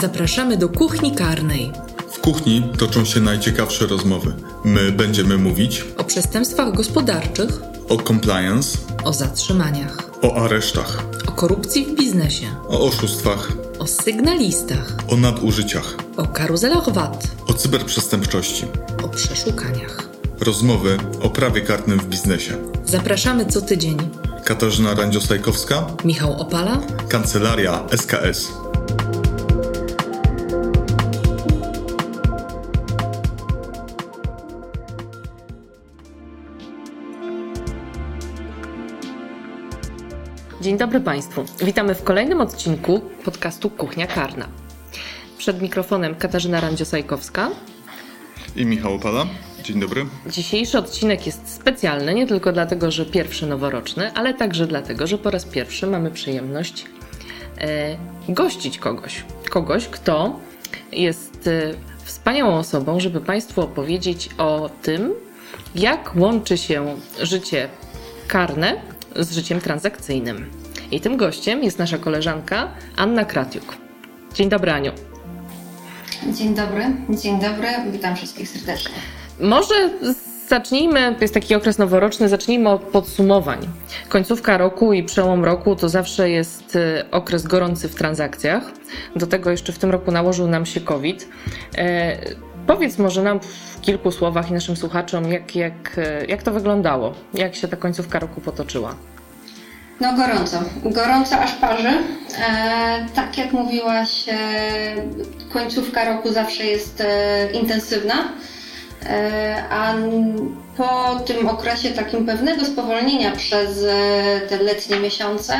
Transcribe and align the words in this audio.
Zapraszamy 0.00 0.56
do 0.56 0.68
kuchni 0.68 1.14
karnej. 1.14 1.72
W 2.10 2.18
kuchni 2.20 2.62
toczą 2.78 3.04
się 3.04 3.20
najciekawsze 3.20 3.86
rozmowy. 3.86 4.32
My 4.64 4.92
będziemy 4.92 5.38
mówić 5.38 5.84
O 5.98 6.04
przestępstwach 6.04 6.74
gospodarczych, 6.76 7.60
o 7.88 7.96
compliance, 8.02 8.78
o 9.04 9.12
zatrzymaniach, 9.12 10.10
o 10.22 10.34
aresztach, 10.44 11.02
o 11.28 11.32
korupcji 11.32 11.86
w 11.86 11.94
biznesie, 11.94 12.46
o 12.68 12.80
oszustwach, 12.80 13.52
o 13.78 13.86
sygnalistach, 13.86 14.96
o 15.08 15.16
nadużyciach, 15.16 15.94
o 16.16 16.26
karuzelach 16.26 16.92
VAT, 16.92 17.28
o 17.46 17.54
cyberprzestępczości. 17.54 18.64
o 19.04 19.08
przeszukaniach. 19.08 20.08
Rozmowy 20.40 20.96
o 21.22 21.30
prawie 21.30 21.60
karnym 21.60 21.98
w 21.98 22.06
biznesie. 22.06 22.56
Zapraszamy 22.86 23.46
co 23.46 23.60
tydzień. 23.60 23.96
Katarzyna 24.44 24.94
Randziostajkowska, 24.94 25.86
Michał 26.04 26.32
Opala, 26.40 26.78
Kancelaria 27.08 27.82
SKS. 27.96 28.48
Dzień 40.70 40.78
dobry 40.78 41.00
Państwu. 41.00 41.44
Witamy 41.64 41.94
w 41.94 42.02
kolejnym 42.02 42.40
odcinku 42.40 43.00
podcastu 43.24 43.70
Kuchnia 43.70 44.06
Karna. 44.06 44.48
Przed 45.38 45.62
mikrofonem 45.62 46.14
Katarzyna 46.14 46.60
Randziosajkowska. 46.60 47.50
I 48.56 48.66
Michał 48.66 48.94
Opala. 48.94 49.26
Dzień 49.62 49.80
dobry. 49.80 50.06
Dzisiejszy 50.26 50.78
odcinek 50.78 51.26
jest 51.26 51.54
specjalny 51.54 52.14
nie 52.14 52.26
tylko 52.26 52.52
dlatego, 52.52 52.90
że 52.90 53.06
pierwszy 53.06 53.46
noworoczny, 53.46 54.12
ale 54.12 54.34
także 54.34 54.66
dlatego, 54.66 55.06
że 55.06 55.18
po 55.18 55.30
raz 55.30 55.44
pierwszy 55.44 55.86
mamy 55.86 56.10
przyjemność 56.10 56.86
e, 57.58 57.96
gościć 58.28 58.78
kogoś. 58.78 59.24
Kogoś, 59.50 59.88
kto 59.88 60.40
jest 60.92 61.46
e, 61.46 61.74
wspaniałą 62.04 62.58
osobą, 62.58 63.00
żeby 63.00 63.20
Państwu 63.20 63.60
opowiedzieć 63.60 64.28
o 64.38 64.70
tym, 64.82 65.12
jak 65.74 66.16
łączy 66.16 66.58
się 66.58 66.96
życie 67.22 67.68
karne 68.28 68.82
z 69.16 69.32
życiem 69.34 69.60
transakcyjnym. 69.60 70.59
I 70.90 71.00
tym 71.00 71.16
gościem 71.16 71.64
jest 71.64 71.78
nasza 71.78 71.98
koleżanka 71.98 72.68
Anna 72.96 73.24
Kratiuk. 73.24 73.76
Dzień 74.34 74.48
dobry, 74.48 74.70
Aniu. 74.70 74.92
Dzień 76.26 76.54
dobry, 76.54 76.84
dzień 77.10 77.40
dobry, 77.40 77.68
witam 77.92 78.16
wszystkich 78.16 78.48
serdecznie. 78.48 78.94
Może 79.40 79.74
zacznijmy, 80.48 81.16
jest 81.20 81.34
taki 81.34 81.54
okres 81.54 81.78
noworoczny, 81.78 82.28
zacznijmy 82.28 82.68
od 82.68 82.82
podsumowań. 82.82 83.58
Końcówka 84.08 84.58
roku 84.58 84.92
i 84.92 85.02
przełom 85.02 85.44
roku 85.44 85.76
to 85.76 85.88
zawsze 85.88 86.30
jest 86.30 86.76
e, 86.76 87.04
okres 87.10 87.42
gorący 87.42 87.88
w 87.88 87.94
transakcjach. 87.94 88.62
Do 89.16 89.26
tego 89.26 89.50
jeszcze 89.50 89.72
w 89.72 89.78
tym 89.78 89.90
roku 89.90 90.10
nałożył 90.10 90.48
nam 90.48 90.66
się 90.66 90.80
COVID. 90.80 91.28
E, 91.78 92.16
powiedz 92.66 92.98
może 92.98 93.22
nam 93.22 93.40
w 93.40 93.80
kilku 93.80 94.10
słowach 94.10 94.50
i 94.50 94.52
naszym 94.52 94.76
słuchaczom, 94.76 95.32
jak, 95.32 95.56
jak, 95.56 95.98
e, 95.98 96.26
jak 96.26 96.42
to 96.42 96.52
wyglądało, 96.52 97.14
jak 97.34 97.54
się 97.54 97.68
ta 97.68 97.76
końcówka 97.76 98.18
roku 98.18 98.40
potoczyła. 98.40 98.94
No 100.00 100.16
gorąco, 100.16 100.62
gorąco 100.84 101.38
aż 101.38 101.52
parzy. 101.52 101.88
E, 101.88 103.06
tak 103.14 103.38
jak 103.38 103.52
mówiłaś, 103.52 104.28
e, 104.28 104.34
końcówka 105.52 106.04
roku 106.04 106.32
zawsze 106.32 106.64
jest 106.64 107.00
e, 107.00 107.52
intensywna, 107.52 108.14
e, 109.06 109.64
a 109.70 109.94
po 110.76 111.20
tym 111.26 111.48
okresie 111.48 111.90
takim 111.90 112.26
pewnego 112.26 112.64
spowolnienia 112.64 113.32
przez 113.32 113.84
e, 113.88 114.40
te 114.48 114.56
letnie 114.56 115.00
miesiące 115.00 115.54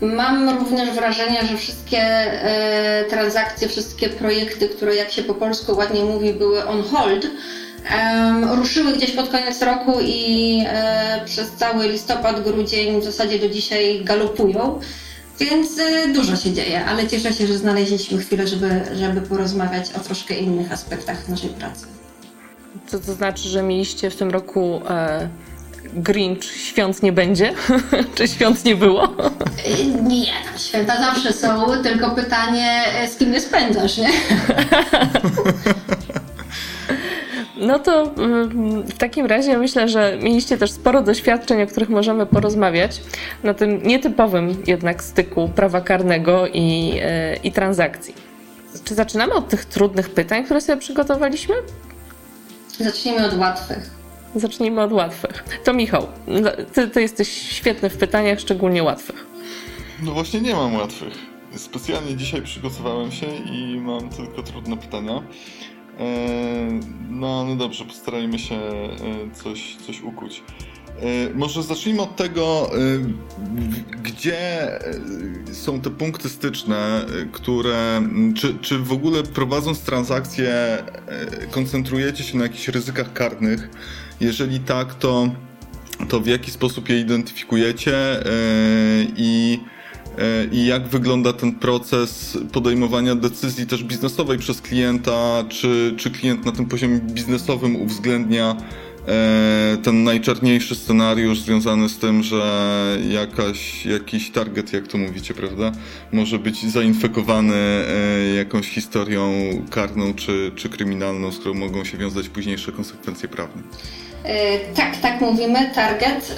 mam 0.00 0.58
również 0.58 0.90
wrażenie, 0.90 1.46
że 1.46 1.56
wszystkie 1.56 1.98
e, 1.98 3.04
transakcje, 3.04 3.68
wszystkie 3.68 4.08
projekty, 4.08 4.68
które 4.68 4.94
jak 4.94 5.10
się 5.10 5.22
po 5.22 5.34
polsku 5.34 5.76
ładnie 5.76 6.04
mówi 6.04 6.32
były 6.32 6.66
on 6.66 6.82
hold, 6.82 7.26
ruszyły 8.56 8.92
gdzieś 8.92 9.10
pod 9.10 9.28
koniec 9.28 9.62
roku 9.62 9.92
i 10.00 10.58
e, 10.66 11.20
przez 11.24 11.50
cały 11.52 11.88
listopad, 11.88 12.44
grudzień 12.44 13.00
w 13.00 13.04
zasadzie 13.04 13.38
do 13.38 13.48
dzisiaj 13.48 14.00
galopują. 14.04 14.80
Więc 15.40 15.78
e, 15.78 16.08
dużo 16.08 16.36
się 16.36 16.52
dzieje, 16.52 16.84
ale 16.84 17.06
cieszę 17.08 17.32
się, 17.32 17.46
że 17.46 17.58
znaleźliśmy 17.58 18.18
chwilę, 18.18 18.46
żeby, 18.46 18.80
żeby 18.94 19.20
porozmawiać 19.20 19.84
o 19.96 20.00
troszkę 20.00 20.34
innych 20.34 20.72
aspektach 20.72 21.28
naszej 21.28 21.50
pracy. 21.50 21.86
Co 22.86 22.98
to 22.98 23.12
znaczy, 23.12 23.48
że 23.48 23.62
mieliście 23.62 24.10
w 24.10 24.16
tym 24.16 24.30
roku 24.30 24.80
e, 24.90 25.28
Grinch, 25.94 26.44
świąt 26.44 27.02
nie 27.02 27.12
będzie? 27.12 27.54
Czy 28.14 28.28
świąt 28.28 28.64
nie 28.64 28.76
było? 28.76 29.04
E, 29.04 29.84
Nie, 29.84 30.26
tam 30.26 30.58
święta 30.58 30.96
zawsze 30.96 31.32
są, 31.32 31.82
tylko 31.82 32.10
pytanie, 32.10 32.82
z 33.12 33.16
kim 33.16 33.34
je 33.34 33.40
spędzasz, 33.40 33.98
nie? 33.98 34.10
No 37.56 37.78
to 37.78 38.02
mm, 38.02 38.82
w 38.82 38.98
takim 38.98 39.26
razie 39.26 39.58
myślę, 39.58 39.88
że 39.88 40.18
mieliście 40.22 40.58
też 40.58 40.70
sporo 40.70 41.02
doświadczeń, 41.02 41.62
o 41.62 41.66
których 41.66 41.88
możemy 41.88 42.26
porozmawiać 42.26 43.00
na 43.42 43.54
tym 43.54 43.82
nietypowym 43.82 44.62
jednak 44.66 45.02
styku 45.02 45.48
prawa 45.48 45.80
karnego 45.80 46.46
i, 46.46 46.98
e, 47.02 47.36
i 47.36 47.52
transakcji. 47.52 48.14
Czy 48.84 48.94
zaczynamy 48.94 49.34
od 49.34 49.48
tych 49.48 49.64
trudnych 49.64 50.10
pytań, 50.10 50.44
które 50.44 50.60
sobie 50.60 50.80
przygotowaliśmy? 50.80 51.54
Zacznijmy 52.78 53.26
od 53.26 53.38
łatwych. 53.38 53.90
Zacznijmy 54.34 54.82
od 54.82 54.92
łatwych. 54.92 55.44
To 55.64 55.72
Michał, 55.72 56.06
no, 56.26 56.50
ty, 56.72 56.88
ty 56.88 57.02
jesteś 57.02 57.28
świetny 57.28 57.90
w 57.90 57.96
pytaniach, 57.96 58.40
szczególnie 58.40 58.82
łatwych. 58.82 59.26
No 60.02 60.12
właśnie 60.12 60.40
nie 60.40 60.54
mam 60.54 60.74
łatwych. 60.76 61.14
Specjalnie 61.56 62.16
dzisiaj 62.16 62.42
przygotowałem 62.42 63.12
się 63.12 63.26
i 63.26 63.80
mam 63.80 64.08
tylko 64.08 64.42
trudne 64.42 64.76
pytania. 64.76 65.22
Eee, 65.98 66.80
No, 67.10 67.44
no 67.44 67.56
dobrze, 67.56 67.84
postarajmy 67.84 68.38
się 68.38 68.54
e, 68.54 68.90
coś, 69.42 69.76
coś 69.86 70.00
ukuć. 70.02 70.42
E, 71.00 71.34
Może 71.34 71.62
zacznijmy 71.62 72.02
od 72.02 72.16
tego, 72.16 72.70
e, 72.74 72.78
gdzie 74.02 74.38
e, 74.80 75.54
są 75.54 75.80
te 75.80 75.90
punkty 75.90 76.28
styczne, 76.28 77.06
e, 77.06 77.26
które. 77.32 78.02
Czy, 78.36 78.54
czy 78.60 78.78
w 78.78 78.92
ogóle 78.92 79.22
prowadząc 79.22 79.80
transakcje 79.80 80.50
e, 80.50 80.84
koncentrujecie 81.50 82.24
się 82.24 82.36
na 82.38 82.42
jakichś 82.42 82.68
ryzykach 82.68 83.12
karnych? 83.12 83.68
Jeżeli 84.20 84.60
tak, 84.60 84.94
to, 84.94 85.28
to 86.08 86.20
w 86.20 86.26
jaki 86.26 86.50
sposób 86.50 86.88
je 86.88 87.00
identyfikujecie 87.00 87.96
e, 87.96 88.24
i. 89.16 89.60
E, 89.70 89.74
I 90.52 90.66
jak 90.66 90.88
wygląda 90.88 91.32
ten 91.32 91.52
proces 91.52 92.38
podejmowania 92.52 93.14
decyzji 93.14 93.66
też 93.66 93.84
biznesowej 93.84 94.38
przez 94.38 94.60
klienta? 94.60 95.44
Czy, 95.48 95.94
czy 95.96 96.10
klient 96.10 96.44
na 96.44 96.52
tym 96.52 96.66
poziomie 96.66 96.98
biznesowym 96.98 97.76
uwzględnia 97.76 98.56
e, 99.08 99.78
ten 99.82 100.04
najczarniejszy 100.04 100.74
scenariusz 100.74 101.40
związany 101.40 101.88
z 101.88 101.98
tym, 101.98 102.22
że 102.22 102.98
jakaś, 103.08 103.86
jakiś 103.86 104.30
target, 104.30 104.72
jak 104.72 104.88
to 104.88 104.98
mówicie, 104.98 105.34
prawda, 105.34 105.72
może 106.12 106.38
być 106.38 106.66
zainfekowany 106.66 107.54
e, 107.54 108.34
jakąś 108.34 108.68
historią 108.68 109.32
karną 109.70 110.14
czy, 110.14 110.52
czy 110.56 110.68
kryminalną, 110.68 111.32
z 111.32 111.38
którą 111.38 111.54
mogą 111.54 111.84
się 111.84 111.98
wiązać 111.98 112.28
późniejsze 112.28 112.72
konsekwencje 112.72 113.28
prawne? 113.28 113.62
E, 114.24 114.58
Tak, 114.74 114.96
tak 114.96 115.20
mówimy, 115.20 115.70
target, 115.74 116.36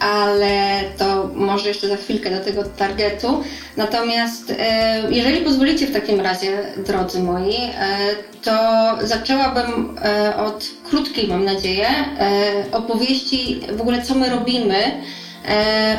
ale 0.00 0.80
to 0.98 1.30
może 1.34 1.68
jeszcze 1.68 1.88
za 1.88 1.96
chwilkę 1.96 2.30
do 2.30 2.44
tego 2.44 2.62
targetu. 2.64 3.42
Natomiast 3.76 4.52
e, 4.58 5.02
jeżeli 5.10 5.40
pozwolicie 5.40 5.86
w 5.86 5.92
takim 5.92 6.20
razie, 6.20 6.58
drodzy 6.86 7.22
moi, 7.22 7.54
e, 7.54 7.98
to 8.42 8.58
zaczęłabym 9.02 9.98
od 10.46 10.64
krótkiej, 10.90 11.28
mam 11.28 11.44
nadzieję, 11.44 11.88
opowieści 12.72 13.60
w 13.72 13.80
ogóle, 13.80 14.02
co 14.02 14.14
my 14.14 14.30
robimy 14.30 14.76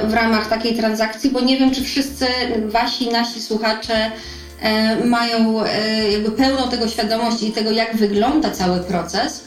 w 0.03 0.13
ramach 0.13 0.49
takiej 0.49 0.75
transakcji, 0.75 1.29
bo 1.29 1.41
nie 1.41 1.57
wiem, 1.57 1.71
czy 1.71 1.83
wszyscy 1.83 2.25
wasi, 2.65 3.09
nasi 3.09 3.41
słuchacze 3.41 4.11
mają 5.05 5.63
jakby 6.11 6.31
pełną 6.31 6.69
tego 6.69 6.87
świadomość 6.87 7.43
i 7.43 7.51
tego, 7.51 7.71
jak 7.71 7.95
wygląda 7.95 8.51
cały 8.51 8.79
proces. 8.79 9.46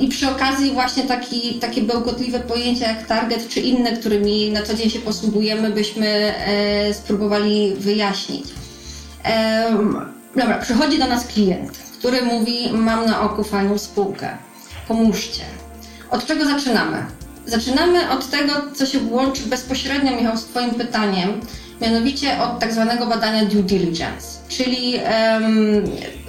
I 0.00 0.08
przy 0.08 0.30
okazji 0.30 0.70
właśnie 0.70 1.02
taki, 1.02 1.54
takie 1.54 1.82
bełkotliwe 1.82 2.40
pojęcia 2.40 2.88
jak 2.88 3.06
target 3.06 3.48
czy 3.48 3.60
inne, 3.60 3.96
którymi 3.96 4.50
na 4.50 4.62
co 4.62 4.74
dzień 4.74 4.90
się 4.90 4.98
posługujemy, 4.98 5.70
byśmy 5.70 6.06
e, 6.06 6.94
spróbowali 6.94 7.74
wyjaśnić. 7.78 8.44
Dobra, 10.36 10.58
przychodzi 10.58 10.98
do 10.98 11.06
nas 11.06 11.26
klient, 11.26 11.78
który 11.98 12.22
mówi 12.22 12.72
mam 12.72 13.06
na 13.06 13.20
oku 13.20 13.44
fajną 13.44 13.78
spółkę, 13.78 14.28
pomóżcie. 14.88 15.42
Od 16.10 16.26
czego 16.26 16.44
zaczynamy? 16.44 17.04
Zaczynamy 17.46 18.10
od 18.10 18.30
tego, 18.30 18.52
co 18.74 18.86
się 18.86 18.98
łączy 19.10 19.42
bezpośrednio, 19.42 20.16
Michał, 20.16 20.36
z 20.36 20.44
Twoim 20.44 20.70
pytaniem, 20.70 21.40
mianowicie 21.80 22.42
od 22.42 22.60
tak 22.60 22.72
zwanego 22.72 23.06
badania 23.06 23.44
due 23.44 23.62
diligence, 23.62 24.38
czyli 24.48 24.94
em, 24.96 25.44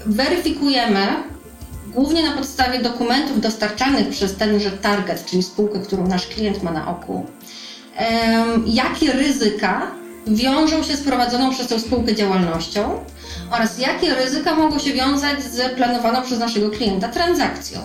weryfikujemy 0.05 1.07
głównie 1.95 2.23
na 2.23 2.31
podstawie 2.31 2.79
dokumentów 2.79 3.41
dostarczanych 3.41 4.09
przez 4.09 4.35
tenże 4.35 4.71
target, 4.71 5.25
czyli 5.25 5.43
spółkę, 5.43 5.79
którą 5.79 6.07
nasz 6.07 6.27
klient 6.27 6.63
ma 6.63 6.71
na 6.71 6.87
oku, 6.87 7.25
jakie 8.65 9.11
ryzyka 9.11 9.91
wiążą 10.27 10.83
się 10.83 10.95
z 10.95 11.01
prowadzoną 11.01 11.51
przez 11.51 11.67
tę 11.67 11.79
spółkę 11.79 12.15
działalnością 12.15 13.05
oraz 13.51 13.79
jakie 13.79 14.15
ryzyka 14.15 14.55
mogą 14.55 14.79
się 14.79 14.93
wiązać 14.93 15.43
z 15.43 15.75
planowaną 15.75 16.21
przez 16.21 16.39
naszego 16.39 16.69
klienta 16.69 17.07
transakcją. 17.07 17.79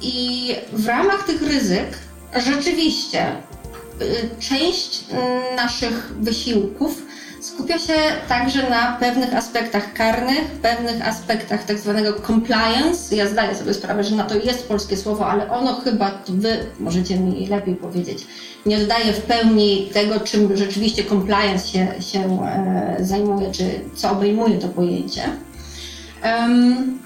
I 0.00 0.50
w 0.72 0.86
ramach 0.86 1.26
tych 1.26 1.42
ryzyk 1.42 1.98
rzeczywiście 2.36 3.26
y, 4.02 4.30
część 4.40 5.04
naszych 5.56 6.12
wysiłków 6.20 7.02
skupia 7.54 7.78
się 7.78 7.94
także 8.28 8.70
na 8.70 8.96
pewnych 9.00 9.34
aspektach 9.34 9.92
karnych, 9.92 10.44
pewnych 10.62 11.08
aspektach 11.08 11.64
tak 11.64 11.78
zwanego 11.78 12.20
compliance. 12.20 13.16
Ja 13.16 13.28
zdaję 13.28 13.54
sobie 13.54 13.74
sprawę, 13.74 14.04
że 14.04 14.16
na 14.16 14.24
to 14.24 14.34
jest 14.34 14.68
polskie 14.68 14.96
słowo, 14.96 15.26
ale 15.26 15.50
ono 15.50 15.80
chyba, 15.80 16.22
wy 16.28 16.66
możecie 16.80 17.16
mi 17.16 17.46
lepiej 17.46 17.74
powiedzieć, 17.74 18.26
nie 18.66 18.76
oddaje 18.76 19.12
w 19.12 19.20
pełni 19.20 19.90
tego, 19.92 20.20
czym 20.20 20.56
rzeczywiście 20.56 21.04
compliance 21.04 21.68
się, 21.68 21.86
się 22.00 22.42
e, 22.42 22.96
zajmuje, 23.00 23.52
czy 23.52 23.64
co 23.94 24.10
obejmuje 24.10 24.58
to 24.58 24.68
pojęcie. 24.68 25.22
Um, 26.24 26.98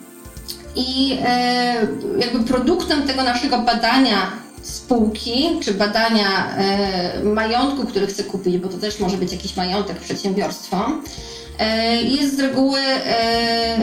I 0.77 1.19
e, 1.25 1.75
jakby 2.19 2.45
produktem 2.45 3.03
tego 3.03 3.23
naszego 3.23 3.59
badania 3.59 4.48
spółki 4.69 5.59
czy 5.63 5.75
badania 5.75 6.57
e, 6.57 7.25
majątku, 7.25 7.87
który 7.87 8.07
chce 8.07 8.25
kupić, 8.25 8.59
bo 8.59 8.69
to 8.69 8.79
też 8.79 8.99
może 9.01 9.17
być 9.17 9.33
jakiś 9.33 9.57
majątek, 9.57 9.99
przedsiębiorstwo, 9.99 10.87
e, 11.59 12.03
jest 12.03 12.37
z 12.37 12.41
reguły 12.41 12.81
e, 12.81 13.77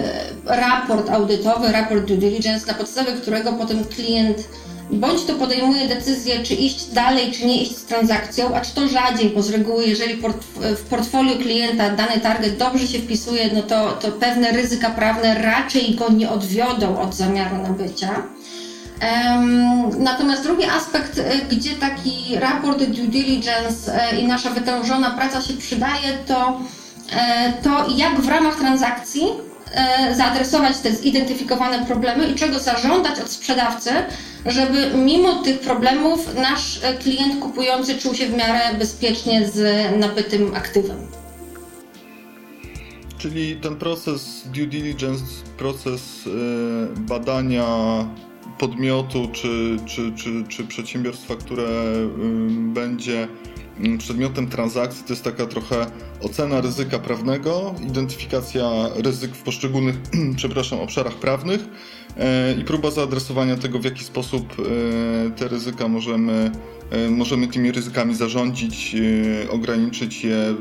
raport 0.45 1.09
audytowy, 1.09 1.71
raport 1.71 2.05
due 2.05 2.17
diligence, 2.17 2.67
na 2.67 2.73
podstawie 2.73 3.13
którego 3.13 3.53
potem 3.53 3.83
klient 3.83 4.47
bądź 4.91 5.23
to 5.23 5.35
podejmuje 5.35 5.87
decyzję, 5.87 6.43
czy 6.43 6.53
iść 6.53 6.85
dalej, 6.85 7.31
czy 7.31 7.45
nie 7.45 7.61
iść 7.61 7.77
z 7.77 7.85
transakcją, 7.85 8.55
a 8.55 8.61
czy 8.61 8.75
to 8.75 8.87
rzadziej, 8.87 9.29
bo 9.29 9.41
z 9.41 9.49
reguły, 9.49 9.85
jeżeli 9.85 10.21
w 10.75 10.81
portfolio 10.89 11.35
klienta 11.35 11.89
dany 11.89 12.19
target 12.19 12.57
dobrze 12.57 12.87
się 12.87 12.99
wpisuje, 12.99 13.49
no 13.53 13.61
to, 13.61 13.91
to 13.91 14.11
pewne 14.11 14.51
ryzyka 14.51 14.89
prawne 14.89 15.41
raczej 15.41 15.95
go 15.95 16.09
nie 16.09 16.29
odwiodą 16.29 16.99
od 16.99 17.15
zamiaru 17.15 17.57
nabycia. 17.57 18.23
Natomiast 19.99 20.43
drugi 20.43 20.63
aspekt, 20.63 21.19
e, 21.19 21.37
gdzie 21.49 21.75
taki 21.75 22.35
raport 22.39 22.83
due 22.83 23.07
diligence 23.07 24.01
e, 24.11 24.19
i 24.19 24.27
nasza 24.27 24.49
wytężona 24.49 25.11
praca 25.11 25.41
się 25.41 25.53
przydaje, 25.53 26.17
to 26.27 26.59
e, 27.11 27.53
to 27.63 27.85
jak 27.95 28.21
w 28.21 28.27
ramach 28.27 28.55
transakcji 28.55 29.23
zaadresować 30.15 30.77
te 30.77 30.91
zidentyfikowane 30.91 31.85
problemy 31.85 32.27
i 32.27 32.35
czego 32.35 32.59
zażądać 32.59 33.19
od 33.19 33.29
sprzedawcy, 33.29 33.89
żeby 34.45 34.91
mimo 34.97 35.33
tych 35.33 35.59
problemów 35.59 36.35
nasz 36.35 36.79
klient 37.03 37.39
kupujący 37.39 37.97
czuł 37.97 38.13
się 38.13 38.27
w 38.27 38.37
miarę 38.37 38.59
bezpiecznie 38.79 39.47
z 39.47 39.59
nabytym 39.99 40.55
aktywem. 40.55 40.97
Czyli 43.17 43.55
ten 43.55 43.75
proces 43.75 44.43
due 44.45 44.67
diligence, 44.67 45.23
proces 45.57 46.01
badania 46.95 47.65
podmiotu 48.57 49.29
czy, 49.33 49.77
czy, 49.85 50.11
czy, 50.15 50.43
czy 50.49 50.63
przedsiębiorstwa, 50.63 51.35
które 51.35 51.67
będzie 52.73 53.27
przedmiotem 53.97 54.47
transakcji, 54.47 55.03
to 55.03 55.13
jest 55.13 55.23
taka 55.23 55.45
trochę 55.45 55.85
ocena 56.21 56.61
ryzyka 56.61 56.99
prawnego, 56.99 57.75
identyfikacja 57.87 58.69
ryzyk 58.95 59.35
w 59.35 59.43
poszczególnych, 59.43 59.95
przepraszam, 60.37 60.79
obszarach 60.79 61.13
prawnych 61.13 61.61
e, 62.17 62.53
i 62.53 62.63
próba 62.63 62.91
zaadresowania 62.91 63.57
tego, 63.57 63.79
w 63.79 63.85
jaki 63.85 64.03
sposób 64.03 64.55
e, 64.59 65.31
te 65.31 65.47
ryzyka 65.47 65.87
możemy, 65.87 66.51
e, 66.91 67.09
możemy 67.09 67.47
tymi 67.47 67.71
ryzykami 67.71 68.15
zarządzić, 68.15 68.95
ograniczyć 69.49 70.23
je 70.23 70.55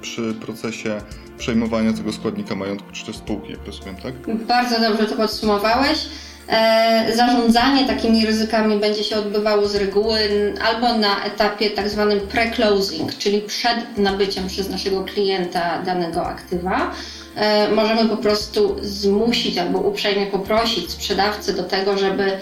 przy 0.00 0.34
procesie 0.34 1.00
przejmowania 1.38 1.92
tego 1.92 2.12
składnika 2.12 2.54
majątku 2.54 2.88
czy 2.92 3.06
też 3.06 3.16
spółki, 3.16 3.50
jak 3.50 3.66
rozumiem, 3.66 3.96
tak? 3.96 4.14
Bardzo 4.46 4.80
dobrze 4.80 5.06
to 5.06 5.16
podsumowałeś. 5.16 6.08
E, 6.48 7.16
zarządzanie 7.16 7.86
takimi 7.86 8.26
ryzykami 8.26 8.78
będzie 8.78 9.04
się 9.04 9.16
odbywało 9.16 9.68
z 9.68 9.74
reguły 9.74 10.18
albo 10.64 10.98
na 10.98 11.24
etapie 11.24 11.70
tak 11.70 11.88
zwanym 11.88 12.20
pre-closing, 12.20 13.18
czyli 13.18 13.40
przed 13.40 13.98
nabyciem 13.98 14.46
przez 14.46 14.70
naszego 14.70 15.04
klienta 15.04 15.82
danego 15.82 16.26
aktywa. 16.26 16.90
E, 17.36 17.68
możemy 17.68 18.08
po 18.08 18.16
prostu 18.16 18.76
zmusić 18.82 19.58
albo 19.58 19.78
uprzejmie 19.78 20.26
poprosić 20.26 20.90
sprzedawcę 20.90 21.52
do 21.52 21.64
tego, 21.64 21.98
żeby 21.98 22.38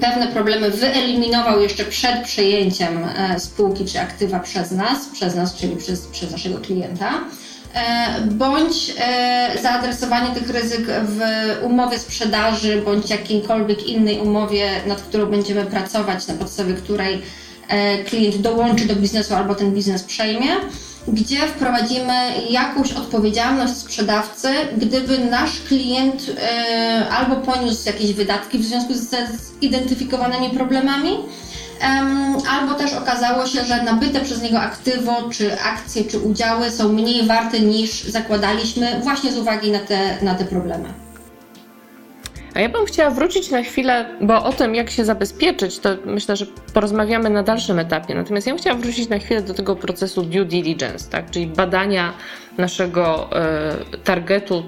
pewne 0.00 0.26
problemy 0.32 0.70
wyeliminował 0.70 1.60
jeszcze 1.60 1.84
przed 1.84 2.24
przejęciem 2.24 3.04
e, 3.04 3.40
spółki 3.40 3.84
czy 3.84 4.00
aktywa 4.00 4.40
przez 4.40 4.70
nas, 4.70 5.08
przez 5.12 5.34
nas, 5.34 5.56
czyli 5.56 5.76
przez, 5.76 6.06
przez 6.06 6.30
naszego 6.32 6.58
klienta. 6.58 7.20
E, 7.74 8.20
bądź 8.20 8.92
e, 8.98 9.58
zaadresowanie 9.62 10.34
tych 10.34 10.50
ryzyk 10.50 10.86
w 11.02 11.20
umowie 11.62 11.98
sprzedaży, 11.98 12.82
bądź 12.84 13.10
jakiejkolwiek 13.10 13.86
innej 13.86 14.20
umowie, 14.20 14.70
nad 14.86 15.02
którą 15.02 15.26
będziemy 15.26 15.64
pracować, 15.64 16.26
na 16.26 16.34
podstawie 16.34 16.74
której 16.74 17.22
e, 17.68 18.04
klient 18.04 18.36
dołączy 18.36 18.84
do 18.84 18.96
biznesu 18.96 19.34
albo 19.34 19.54
ten 19.54 19.74
biznes 19.74 20.02
przejmie, 20.02 20.48
gdzie 21.08 21.38
wprowadzimy 21.38 22.14
jakąś 22.50 22.92
odpowiedzialność 22.92 23.76
sprzedawcy, 23.76 24.48
gdyby 24.76 25.18
nasz 25.18 25.60
klient 25.68 26.30
albo 27.10 27.36
poniósł 27.36 27.86
jakieś 27.86 28.12
wydatki 28.12 28.58
w 28.58 28.64
związku 28.64 28.94
ze 28.94 29.28
zidentyfikowanymi 29.60 30.50
problemami, 30.50 31.18
albo 32.50 32.74
też 32.74 32.92
okazało 32.92 33.46
się, 33.46 33.64
że 33.64 33.82
nabyte 33.82 34.20
przez 34.20 34.42
niego 34.42 34.60
aktywo, 34.60 35.30
czy 35.30 35.60
akcje, 35.60 36.04
czy 36.04 36.18
udziały 36.18 36.70
są 36.70 36.92
mniej 36.92 37.26
warte 37.26 37.60
niż 37.60 38.02
zakładaliśmy, 38.02 39.00
właśnie 39.02 39.32
z 39.32 39.38
uwagi 39.38 39.70
na 39.70 39.78
te, 39.78 40.16
na 40.22 40.34
te 40.34 40.44
problemy. 40.44 40.88
A 42.54 42.60
ja 42.60 42.68
bym 42.68 42.86
chciała 42.86 43.10
wrócić 43.10 43.50
na 43.50 43.62
chwilę, 43.62 44.16
bo 44.20 44.44
o 44.44 44.52
tym, 44.52 44.74
jak 44.74 44.90
się 44.90 45.04
zabezpieczyć, 45.04 45.78
to 45.78 45.88
myślę, 46.04 46.36
że 46.36 46.46
porozmawiamy 46.74 47.30
na 47.30 47.42
dalszym 47.42 47.78
etapie. 47.78 48.14
Natomiast 48.14 48.46
ja 48.46 48.52
bym 48.52 48.60
chciała 48.62 48.78
wrócić 48.78 49.08
na 49.08 49.18
chwilę 49.18 49.42
do 49.42 49.54
tego 49.54 49.76
procesu 49.76 50.22
due 50.22 50.44
diligence, 50.44 51.10
tak? 51.10 51.30
czyli 51.30 51.46
badania 51.46 52.12
naszego 52.58 53.30
y, 53.94 53.98
targetu 53.98 54.64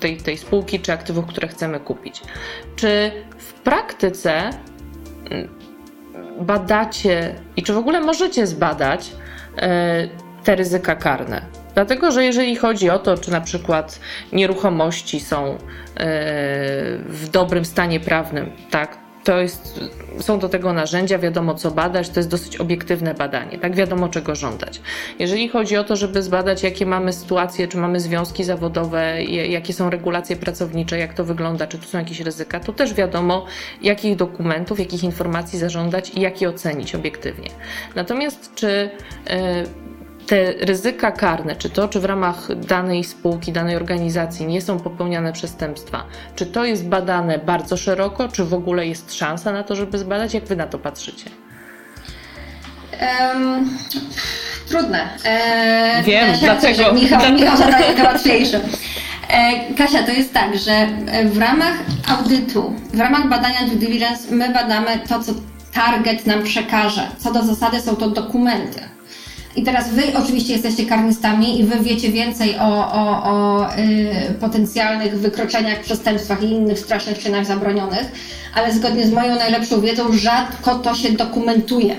tej, 0.00 0.16
tej 0.16 0.38
spółki 0.38 0.80
czy 0.80 0.92
aktywów, 0.92 1.26
które 1.26 1.48
chcemy 1.48 1.80
kupić. 1.80 2.20
Czy 2.76 3.10
w 3.38 3.52
praktyce 3.52 4.50
badacie 6.40 7.34
i 7.56 7.62
czy 7.62 7.72
w 7.72 7.78
ogóle 7.78 8.00
możecie 8.00 8.46
zbadać 8.46 9.12
e, 9.56 10.08
te 10.44 10.56
ryzyka 10.56 10.96
karne. 10.96 11.42
Dlatego, 11.74 12.12
że 12.12 12.24
jeżeli 12.24 12.56
chodzi 12.56 12.90
o 12.90 12.98
to, 12.98 13.18
czy 13.18 13.30
na 13.30 13.40
przykład 13.40 14.00
nieruchomości 14.32 15.20
są 15.20 15.46
e, 15.46 15.58
w 17.06 17.28
dobrym 17.32 17.64
stanie 17.64 18.00
prawnym, 18.00 18.50
tak, 18.70 18.98
to 19.28 19.40
jest, 19.40 19.80
są 20.20 20.38
do 20.38 20.48
tego 20.48 20.72
narzędzia, 20.72 21.18
wiadomo 21.18 21.54
co 21.54 21.70
badać, 21.70 22.08
to 22.08 22.20
jest 22.20 22.28
dosyć 22.28 22.56
obiektywne 22.56 23.14
badanie, 23.14 23.58
tak 23.58 23.76
wiadomo 23.76 24.08
czego 24.08 24.34
żądać. 24.34 24.80
Jeżeli 25.18 25.48
chodzi 25.48 25.76
o 25.76 25.84
to, 25.84 25.96
żeby 25.96 26.22
zbadać, 26.22 26.62
jakie 26.62 26.86
mamy 26.86 27.12
sytuacje, 27.12 27.68
czy 27.68 27.76
mamy 27.76 28.00
związki 28.00 28.44
zawodowe, 28.44 29.24
jakie 29.24 29.72
są 29.72 29.90
regulacje 29.90 30.36
pracownicze, 30.36 30.98
jak 30.98 31.14
to 31.14 31.24
wygląda, 31.24 31.66
czy 31.66 31.78
tu 31.78 31.84
są 31.84 31.98
jakieś 31.98 32.20
ryzyka, 32.20 32.60
to 32.60 32.72
też 32.72 32.94
wiadomo, 32.94 33.46
jakich 33.82 34.16
dokumentów, 34.16 34.78
jakich 34.78 35.04
informacji 35.04 35.58
zażądać 35.58 36.10
i 36.10 36.20
jak 36.20 36.42
je 36.42 36.48
ocenić 36.48 36.94
obiektywnie. 36.94 37.50
Natomiast 37.94 38.54
czy 38.54 38.90
e, 39.26 39.64
te 40.28 40.52
ryzyka 40.52 41.12
karne, 41.12 41.56
czy 41.56 41.70
to, 41.70 41.88
czy 41.88 42.00
w 42.00 42.04
ramach 42.04 42.56
danej 42.56 43.04
spółki, 43.04 43.52
danej 43.52 43.76
organizacji 43.76 44.46
nie 44.46 44.62
są 44.62 44.80
popełniane 44.80 45.32
przestępstwa, 45.32 46.04
czy 46.36 46.46
to 46.46 46.64
jest 46.64 46.88
badane 46.88 47.38
bardzo 47.38 47.76
szeroko, 47.76 48.28
czy 48.28 48.44
w 48.44 48.54
ogóle 48.54 48.86
jest 48.86 49.14
szansa 49.14 49.52
na 49.52 49.62
to, 49.62 49.76
żeby 49.76 49.98
zbadać? 49.98 50.34
Jak 50.34 50.44
wy 50.44 50.56
na 50.56 50.66
to 50.66 50.78
patrzycie? 50.78 51.30
Um, 53.32 53.78
trudne. 54.68 55.08
E, 55.24 56.02
Wiem, 56.02 56.28
ja 56.30 56.38
dlatego. 56.38 56.92
Michał, 56.92 57.32
Michał 57.32 57.56
zadaje 57.56 57.94
to 57.94 58.02
łatwiejsze. 58.04 58.60
E, 59.28 59.74
Kasia, 59.74 60.02
to 60.02 60.12
jest 60.12 60.34
tak, 60.34 60.58
że 60.58 60.88
w 61.24 61.38
ramach 61.38 61.74
audytu, 62.08 62.74
w 62.94 63.00
ramach 63.00 63.28
badania 63.28 63.60
due 63.66 63.76
diligence 63.76 64.34
my 64.34 64.52
badamy 64.52 64.98
to, 65.08 65.22
co 65.22 65.32
target 65.72 66.26
nam 66.26 66.42
przekaże. 66.42 67.08
Co 67.18 67.32
do 67.32 67.42
zasady 67.42 67.80
są 67.80 67.96
to 67.96 68.10
dokumenty. 68.10 68.97
I 69.58 69.62
teraz 69.62 69.90
wy 69.90 70.02
oczywiście 70.14 70.52
jesteście 70.52 70.86
karnistami 70.86 71.60
i 71.60 71.64
wy 71.64 71.78
wiecie 71.80 72.12
więcej 72.12 72.58
o, 72.58 72.92
o, 72.92 73.22
o 73.24 73.66
y, 73.78 74.34
potencjalnych 74.40 75.18
wykroczeniach, 75.18 75.80
przestępstwach 75.80 76.42
i 76.42 76.46
innych 76.46 76.78
strasznych 76.78 77.18
czynach 77.18 77.46
zabronionych, 77.46 78.12
ale 78.54 78.72
zgodnie 78.72 79.06
z 79.06 79.12
moją 79.12 79.34
najlepszą 79.36 79.80
wiedzą 79.80 80.12
rzadko 80.12 80.74
to 80.74 80.94
się 80.94 81.12
dokumentuje. 81.12 81.96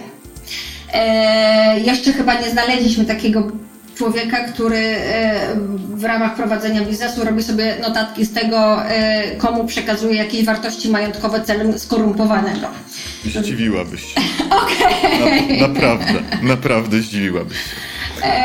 E, 0.93 1.79
jeszcze 1.79 2.13
chyba 2.13 2.33
nie 2.33 2.49
znaleźliśmy 2.49 3.05
takiego 3.05 3.51
człowieka, 3.99 4.43
który 4.43 4.77
e, 4.77 5.55
w 5.89 6.03
ramach 6.03 6.35
prowadzenia 6.35 6.81
biznesu 6.81 7.25
robi 7.25 7.43
sobie 7.43 7.75
notatki 7.81 8.25
z 8.25 8.33
tego, 8.33 8.85
e, 8.85 9.35
komu 9.35 9.65
przekazuje 9.65 10.15
jakieś 10.15 10.45
wartości 10.45 10.89
majątkowe 10.89 11.41
celem 11.41 11.79
skorumpowanego. 11.79 12.67
Zdziwiłabyś 13.25 14.01
się. 14.01 14.21
Okej. 14.63 15.21
Okay. 15.21 15.57
Na, 15.61 15.67
naprawdę, 15.67 16.13
naprawdę 16.41 17.01
zdziwiłabyś 17.01 17.57
się. 17.57 17.75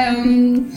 Um, 0.07 0.71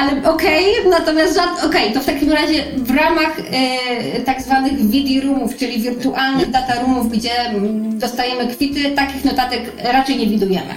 ale 0.00 0.32
okej, 0.32 0.64
natomiast 0.90 1.34
żad... 1.34 1.64
okej, 1.64 1.92
to 1.92 2.00
w 2.00 2.06
takim 2.06 2.32
razie 2.32 2.64
w 2.76 2.90
ramach 2.90 3.38
e, 3.38 4.20
tak 4.20 4.42
zwanych 4.42 4.72
VD 4.72 5.26
roomów, 5.26 5.56
czyli 5.56 5.82
wirtualnych 5.82 6.50
data 6.50 6.74
roomów, 6.80 7.12
gdzie 7.12 7.40
mm, 7.40 7.98
dostajemy 7.98 8.54
kwity, 8.54 8.90
takich 8.90 9.24
notatek 9.24 9.72
raczej 9.92 10.16
nie 10.16 10.26
widujemy. 10.26 10.74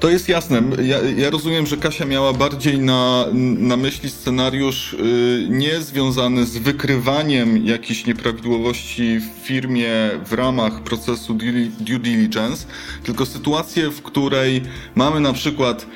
To 0.00 0.10
jest 0.10 0.28
jasne. 0.28 0.62
Ja, 0.82 0.98
ja, 1.16 1.30
rozumiem, 1.30 1.66
że 1.66 1.76
Kasia 1.76 2.04
miała 2.04 2.32
bardziej 2.32 2.78
na, 2.78 3.26
na 3.58 3.76
myśli 3.76 4.10
scenariusz 4.10 4.92
y, 4.92 5.46
nie 5.50 5.80
związany 5.80 6.46
z 6.46 6.58
wykrywaniem 6.58 7.66
jakichś 7.66 8.06
nieprawidłowości 8.06 9.18
w 9.18 9.46
firmie 9.46 9.90
w 10.26 10.32
ramach 10.32 10.82
procesu 10.82 11.34
due, 11.78 11.98
diligence, 11.98 12.66
tylko 13.02 13.26
sytuację, 13.26 13.90
w 13.90 14.02
której 14.02 14.62
mamy 14.94 15.20
na 15.20 15.32
przykład 15.32 15.86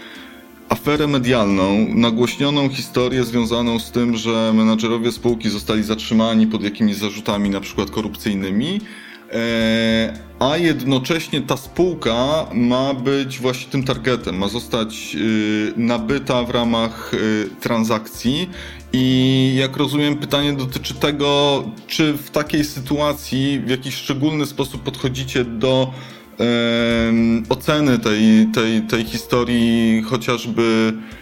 aferę 0.69 1.07
medialną, 1.07 1.87
nagłośnioną 1.89 2.69
historię 2.69 3.25
związaną 3.25 3.79
z 3.79 3.91
tym, 3.91 4.17
że 4.17 4.53
menadżerowie 4.55 5.13
spółki 5.13 5.51
zostali 5.51 5.83
zatrzymani 5.83 6.47
pod 6.47 6.63
jakimiś 6.63 6.97
zarzutami, 6.97 7.51
na 7.51 7.61
przykład 7.61 7.91
korupcyjnymi, 7.91 8.81
a 10.39 10.57
jednocześnie 10.57 11.41
ta 11.41 11.57
spółka 11.57 12.47
ma 12.55 12.95
być 12.95 13.39
właśnie 13.39 13.73
tym 13.73 13.85
targetem, 13.85 14.39
ma 14.39 14.49
zostać 14.49 15.17
y, 15.17 15.73
nabyta 15.77 16.43
w 16.43 16.51
ramach 16.51 17.15
y, 17.15 17.49
transakcji. 17.61 18.51
I 18.93 19.55
jak 19.57 19.77
rozumiem, 19.77 20.17
pytanie 20.17 20.53
dotyczy 20.53 20.95
tego, 20.95 21.63
czy 21.87 22.13
w 22.13 22.31
takiej 22.31 22.65
sytuacji 22.65 23.61
w 23.67 23.71
jakiś 23.71 23.95
szczególny 23.95 24.47
sposób 24.47 24.83
podchodzicie 24.83 25.45
do 25.45 25.93
oceny 27.49 27.99
tej, 27.99 28.47
tej, 28.55 28.83
tej 28.83 29.05
historii, 29.05 30.03
chociażby 30.03 30.93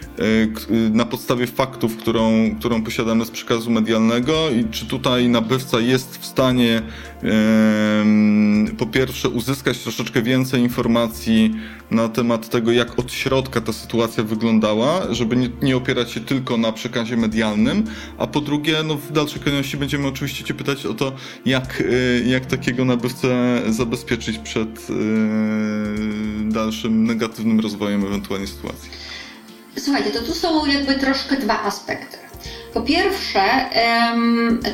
na 0.91 1.05
podstawie 1.05 1.47
faktów, 1.47 1.97
którą, 1.97 2.55
którą 2.59 2.83
posiadamy 2.83 3.25
z 3.25 3.31
przekazu 3.31 3.71
medialnego 3.71 4.49
i 4.49 4.65
czy 4.71 4.85
tutaj 4.85 5.29
nabywca 5.29 5.79
jest 5.79 6.17
w 6.17 6.25
stanie 6.25 6.81
po 8.77 8.85
pierwsze 8.85 9.29
uzyskać 9.29 9.77
troszeczkę 9.79 10.21
więcej 10.21 10.61
informacji 10.61 11.55
na 11.91 12.09
temat 12.09 12.49
tego, 12.49 12.71
jak 12.71 12.99
od 12.99 13.11
środka 13.11 13.61
ta 13.61 13.73
sytuacja 13.73 14.23
wyglądała, 14.23 15.13
żeby 15.13 15.35
nie, 15.35 15.49
nie 15.61 15.77
opierać 15.77 16.11
się 16.11 16.19
tylko 16.19 16.57
na 16.57 16.71
przekazie 16.71 17.17
medialnym, 17.17 17.83
a 18.17 18.27
po 18.27 18.41
drugie, 18.41 18.83
no 18.83 18.95
w 18.95 19.11
dalszej 19.11 19.41
kolejności 19.41 19.77
będziemy 19.77 20.07
oczywiście 20.07 20.43
Cię 20.43 20.53
pytać 20.53 20.85
o 20.85 20.93
to, 20.93 21.13
jak, 21.45 21.83
e, 22.25 22.29
jak 22.29 22.45
takiego 22.45 22.85
nabywcę 22.85 23.61
zabezpieczyć 23.69 24.37
przed 24.37 24.87
dalszym 26.41 27.03
negatywnym 27.03 27.59
rozwojem 27.59 28.05
ewentualnie 28.05 28.47
sytuacji. 28.47 29.10
Słuchajcie, 29.77 30.11
to 30.11 30.19
tu 30.19 30.33
są 30.33 30.65
jakby 30.65 30.95
troszkę 30.95 31.35
dwa 31.35 31.63
aspekty. 31.63 32.17
Po 32.73 32.81
pierwsze, 32.81 33.41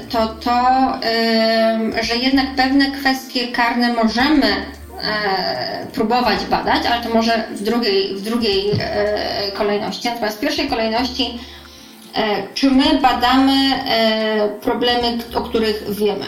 to 0.10 0.28
to, 0.28 0.60
że 2.02 2.16
jednak 2.16 2.56
pewne 2.56 2.92
kwestie 2.92 3.48
karne 3.48 3.94
możemy 3.94 4.48
e, 4.48 5.88
próbować 5.94 6.46
badać, 6.46 6.86
ale 6.86 7.04
to 7.04 7.10
może 7.10 7.48
w 7.52 7.64
drugiej, 7.64 8.16
w 8.16 8.22
drugiej 8.22 8.72
e, 8.80 9.52
kolejności. 9.52 10.08
Natomiast 10.08 10.38
w 10.38 10.40
pierwszej 10.40 10.68
kolejności, 10.68 11.40
e, 12.16 12.48
czy 12.54 12.72
my 12.72 13.00
badamy 13.02 13.72
problemy, 14.62 15.18
o 15.36 15.42
których 15.42 15.84
wiemy. 15.90 16.26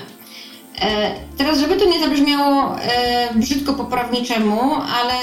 Teraz, 1.37 1.59
żeby 1.59 1.75
to 1.75 1.85
nie 1.85 1.99
zabrzmiało 1.99 2.75
brzydko 3.35 3.73
po 3.73 3.85
prawniczemu, 3.85 4.73
ale 4.73 5.13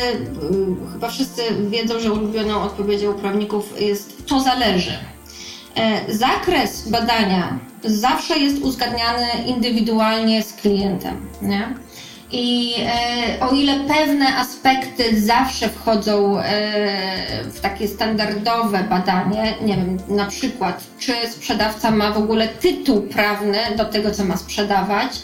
chyba 0.92 1.08
wszyscy 1.08 1.42
wiedzą, 1.70 2.00
że 2.00 2.12
ulubioną 2.12 2.62
odpowiedzią 2.62 3.14
prawników 3.14 3.80
jest 3.80 4.26
to 4.26 4.40
zależy. 4.40 4.92
E, 5.76 6.14
zakres 6.14 6.88
badania 6.88 7.58
zawsze 7.84 8.38
jest 8.38 8.62
uzgadniany 8.62 9.26
indywidualnie 9.46 10.42
z 10.42 10.52
klientem. 10.52 11.28
Nie? 11.42 11.74
I 12.32 12.74
e, 12.86 13.46
o 13.46 13.54
ile 13.54 13.80
pewne 13.80 14.36
aspekty 14.36 15.20
zawsze 15.20 15.68
wchodzą 15.68 16.38
e, 16.38 16.44
w 17.44 17.60
takie 17.60 17.88
standardowe 17.88 18.84
badanie, 18.90 19.54
nie 19.62 19.76
wiem, 19.76 19.96
na 20.08 20.26
przykład, 20.26 20.84
czy 20.98 21.12
sprzedawca 21.30 21.90
ma 21.90 22.10
w 22.12 22.18
ogóle 22.18 22.48
tytuł 22.48 23.02
prawny 23.02 23.58
do 23.76 23.84
tego, 23.84 24.10
co 24.10 24.24
ma 24.24 24.36
sprzedawać, 24.36 25.22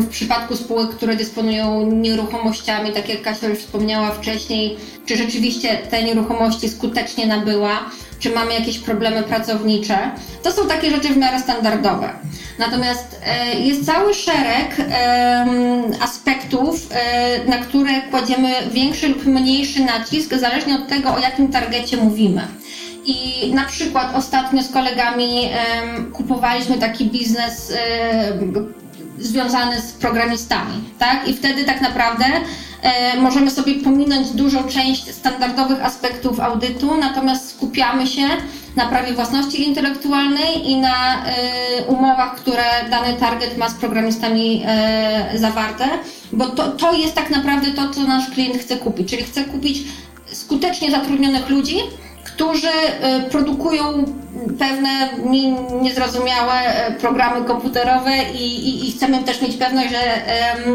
w 0.00 0.08
przypadku 0.10 0.56
spółek, 0.56 0.90
które 0.90 1.16
dysponują 1.16 1.86
nieruchomościami, 1.86 2.92
tak 2.92 3.08
jak 3.08 3.22
Kasia 3.22 3.46
już 3.46 3.58
wspomniała 3.58 4.10
wcześniej, 4.10 4.76
czy 5.06 5.16
rzeczywiście 5.16 5.76
te 5.76 6.02
nieruchomości 6.02 6.68
skutecznie 6.68 7.26
nabyła, 7.26 7.90
czy 8.18 8.30
mamy 8.30 8.54
jakieś 8.54 8.78
problemy 8.78 9.22
pracownicze. 9.22 9.98
To 10.42 10.52
są 10.52 10.68
takie 10.68 10.90
rzeczy 10.90 11.08
w 11.08 11.16
miarę 11.16 11.40
standardowe. 11.40 12.10
Natomiast 12.58 13.20
e, 13.26 13.54
jest 13.54 13.86
cały 13.86 14.14
szereg 14.14 14.76
aspektów, 16.00 16.88
e, 16.90 17.44
na 17.44 17.58
które 17.58 18.00
kładziemy 18.10 18.48
większy 18.72 19.08
lub 19.08 19.26
mniejszy 19.26 19.84
nacisk, 19.84 20.34
zależnie 20.34 20.74
od 20.74 20.88
tego, 20.88 21.14
o 21.14 21.18
jakim 21.18 21.52
targecie 21.52 21.96
mówimy. 21.96 22.42
I 23.04 23.50
na 23.54 23.64
przykład 23.64 24.16
ostatnio 24.16 24.62
z 24.62 24.72
kolegami 24.72 25.48
kupowaliśmy 26.12 26.78
taki 26.78 27.04
biznes 27.04 27.72
związany 29.20 29.80
z 29.80 29.92
programistami, 29.92 30.84
tak? 30.98 31.28
I 31.28 31.34
wtedy 31.34 31.64
tak 31.64 31.80
naprawdę 31.80 32.24
e, 32.82 33.20
możemy 33.20 33.50
sobie 33.50 33.74
pominąć 33.74 34.30
dużą 34.30 34.64
część 34.64 35.14
standardowych 35.14 35.84
aspektów 35.84 36.40
audytu, 36.40 36.96
natomiast 36.96 37.50
skupiamy 37.50 38.06
się 38.06 38.22
na 38.76 38.86
prawie 38.86 39.12
własności 39.12 39.68
intelektualnej 39.68 40.70
i 40.70 40.76
na 40.76 41.24
e, 41.26 41.84
umowach, 41.86 42.34
które 42.34 42.64
dany 42.90 43.14
target 43.14 43.58
ma 43.58 43.68
z 43.68 43.74
programistami 43.74 44.62
e, 44.66 45.30
zawarte, 45.34 45.88
bo 46.32 46.46
to, 46.46 46.68
to 46.68 46.92
jest 46.92 47.14
tak 47.14 47.30
naprawdę 47.30 47.70
to, 47.70 47.90
co 47.90 48.02
nasz 48.02 48.30
klient 48.30 48.56
chce 48.56 48.76
kupić, 48.76 49.10
czyli 49.10 49.22
chce 49.22 49.44
kupić 49.44 49.78
skutecznie 50.32 50.90
zatrudnionych 50.90 51.48
ludzi, 51.48 51.76
którzy 52.40 52.68
y, 52.68 53.30
produkują 53.30 54.04
pewne 54.58 55.08
niezrozumiałe 55.82 56.52
e, 56.52 56.92
programy 56.92 57.44
komputerowe 57.44 58.10
i, 58.34 58.68
i, 58.68 58.88
i, 58.88 58.92
chcemy 58.92 59.22
też 59.22 59.42
mieć 59.42 59.56
pewność, 59.56 59.90
że 59.90 60.00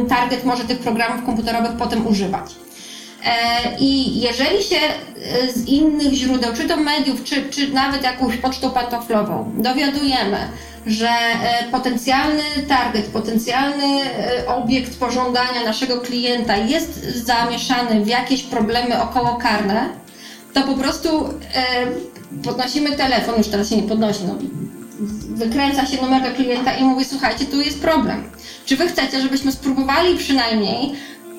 target 0.09 0.43
może 0.43 0.63
tych 0.63 0.79
programów 0.79 1.25
komputerowych 1.25 1.71
potem 1.71 2.07
używać. 2.07 2.51
E, 3.25 3.31
I 3.79 4.21
jeżeli 4.21 4.63
się 4.63 4.75
e, 4.75 5.51
z 5.53 5.67
innych 5.67 6.13
źródeł, 6.13 6.53
czy 6.53 6.67
to 6.67 6.77
mediów, 6.77 7.23
czy, 7.23 7.49
czy 7.49 7.73
nawet 7.73 8.03
jakąś 8.03 8.37
pocztą 8.37 8.71
pantoflową, 8.71 9.51
dowiadujemy, 9.57 10.37
że 10.85 11.09
potencjalny 11.71 12.43
target, 12.67 13.05
potencjalny 13.05 14.01
obiekt 14.47 14.99
pożądania 14.99 15.63
naszego 15.65 16.01
klienta 16.01 16.57
jest 16.57 17.25
zamieszany 17.25 18.05
w 18.05 18.07
jakieś 18.07 18.43
problemy 18.43 19.01
okołokarne, 19.01 20.04
to 20.55 20.63
po 20.63 20.73
prostu 20.73 21.09
e, 21.53 21.87
podnosimy 22.43 22.91
telefon, 22.91 23.35
już 23.37 23.47
teraz 23.47 23.69
się 23.69 23.77
nie 23.77 23.87
podnosi, 23.87 24.19
no, 24.27 24.35
wykręca 25.35 25.85
się 25.85 26.01
numer 26.01 26.23
do 26.23 26.35
klienta 26.35 26.77
i 26.77 26.83
mówi, 26.83 27.05
słuchajcie, 27.05 27.45
tu 27.45 27.61
jest 27.61 27.81
problem. 27.81 28.23
Czy 28.65 28.77
wy 28.77 28.87
chcecie, 28.87 29.21
żebyśmy 29.21 29.51
spróbowali 29.51 30.17
przynajmniej 30.17 30.93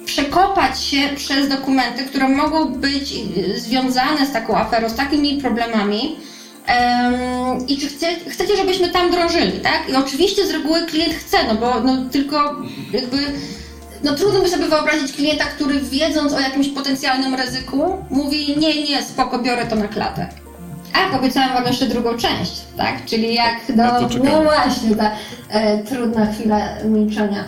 przekopać 0.04 0.82
się 0.82 0.98
przez 1.16 1.48
dokumenty, 1.48 2.04
które 2.04 2.28
mogą 2.28 2.68
być 2.68 3.14
związane 3.56 4.26
z 4.26 4.32
taką 4.32 4.56
aferą, 4.56 4.88
z 4.88 4.94
takimi 4.94 5.40
problemami, 5.40 6.16
I 7.68 7.78
czy 7.78 7.88
chce, 7.88 8.06
chcecie, 8.28 8.56
żebyśmy 8.56 8.88
tam 8.88 9.10
drążyli, 9.10 9.60
tak? 9.60 9.88
I 9.90 9.94
oczywiście 9.94 10.46
z 10.46 10.50
reguły 10.50 10.82
klient 10.82 11.14
chce, 11.14 11.36
no 11.48 11.54
bo 11.54 11.80
no, 11.80 12.04
tylko 12.12 12.56
jakby 12.92 13.18
no 14.06 14.14
trudno 14.14 14.40
by 14.40 14.48
sobie 14.48 14.68
wyobrazić 14.68 15.12
klienta, 15.12 15.44
który 15.44 15.80
wiedząc 15.80 16.32
o 16.32 16.40
jakimś 16.40 16.68
potencjalnym 16.68 17.34
ryzyku, 17.34 18.04
mówi 18.10 18.56
nie, 18.58 18.84
nie, 18.84 19.02
spoko, 19.02 19.38
biorę 19.38 19.66
to 19.66 19.76
na 19.76 19.88
klatę. 19.88 20.28
A, 20.94 21.16
obiecałam 21.18 21.52
Wam 21.52 21.66
jeszcze 21.66 21.86
drugą 21.86 22.16
część, 22.16 22.52
tak? 22.76 23.04
Czyli 23.04 23.34
jak 23.34 23.54
do... 23.68 23.82
No 24.24 24.42
właśnie, 24.42 24.96
ta 24.96 25.10
e, 25.50 25.78
trudna 25.78 26.26
chwila 26.26 26.58
milczenia. 26.84 27.44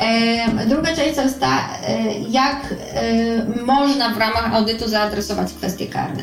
E, 0.00 0.66
druga 0.66 0.96
część 0.96 1.14
to 1.14 1.22
jest 1.22 1.40
ta, 1.40 1.68
e, 1.86 2.12
jak 2.18 2.74
e, 2.94 3.64
można 3.64 4.08
w 4.08 4.18
ramach 4.18 4.54
audytu 4.54 4.88
zaadresować 4.88 5.52
kwestie 5.52 5.86
karne. 5.86 6.22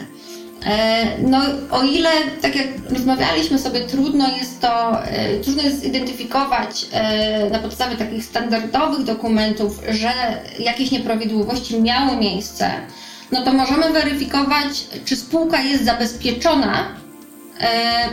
E, 0.66 1.06
no, 1.22 1.42
o 1.72 1.84
ile, 1.84 2.10
tak 2.42 2.56
jak 2.56 2.68
rozmawialiśmy 2.90 3.60
sobie, 3.60 3.80
trudno 3.80 4.38
jest 4.38 4.62
to, 4.62 5.04
e, 5.06 5.40
trudno 5.40 5.64
jest 5.64 5.82
zidentyfikować 5.82 6.86
e, 6.92 7.50
na 7.50 7.60
podstawie 7.60 7.96
takich 7.96 8.26
standardowych 8.26 9.04
dokumentów, 9.04 9.82
że 9.90 10.12
jakieś 10.60 10.92
nieprawidłowości 10.92 11.82
miały 11.82 12.18
miejsce, 12.18 12.72
no 13.32 13.42
to 13.42 13.54
możemy 13.54 13.90
weryfikować, 13.90 14.68
czy 15.06 15.16
spółka 15.16 15.62
jest 15.62 15.86
zabezpieczona 15.86 17.00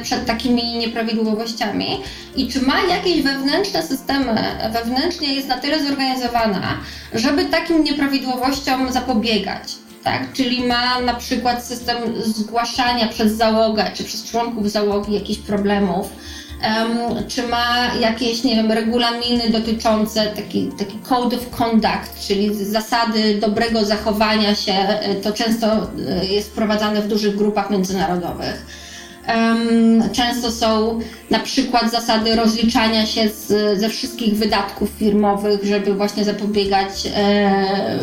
przed 0.03 0.27
takimi 0.27 0.79
nieprawidłowościami 0.79 2.01
i 2.37 2.49
czy 2.49 2.63
ma 2.63 2.83
jakieś 2.83 3.23
wewnętrzne 3.23 3.83
systemy, 3.83 4.35
wewnętrznie 4.73 5.35
jest 5.35 5.49
na 5.49 5.59
tyle 5.59 5.85
zorganizowana, 5.85 6.81
żeby 7.15 7.45
takim 7.45 7.85
nieprawidłowościom 7.85 8.93
zapobiegać. 8.93 9.86
Tak? 10.07 10.33
Czyli 10.33 10.67
ma 10.67 11.01
na 11.01 11.15
przykład 11.15 11.65
system 11.65 11.97
zgłaszania 12.23 13.09
przez 13.09 13.33
załogę, 13.33 13.91
czy 13.95 14.05
przez 14.05 14.25
członków 14.25 14.71
załogi 14.71 15.15
jakichś 15.15 15.39
problemów, 15.41 16.09
um, 16.63 17.29
czy 17.29 17.43
ma 17.43 17.95
jakieś, 18.01 18.45
nie 18.45 18.57
wiem, 18.57 18.73
regulaminy 18.73 19.51
dotyczące 19.51 20.27
taki, 20.27 20.71
taki 20.79 20.99
code 20.99 21.37
of 21.37 21.51
conduct, 21.51 22.27
czyli 22.29 22.65
zasady 22.65 23.39
dobrego 23.41 23.85
zachowania 23.85 24.55
się, 24.55 24.73
to 25.23 25.33
często 25.33 25.67
e, 25.73 26.27
jest 26.27 26.49
wprowadzane 26.49 27.03
w 27.03 27.09
dużych 27.09 27.37
grupach 27.37 27.71
międzynarodowych. 27.71 28.67
Często 30.13 30.51
są 30.51 31.01
na 31.31 31.39
przykład 31.39 31.91
zasady 31.91 32.37
rozliczania 32.37 33.07
się 33.07 33.29
z, 33.29 33.79
ze 33.81 33.89
wszystkich 33.89 34.35
wydatków 34.35 34.91
firmowych, 34.91 35.65
żeby 35.65 35.95
właśnie 35.95 36.25
zapobiegać 36.25 37.09
e, 37.17 37.99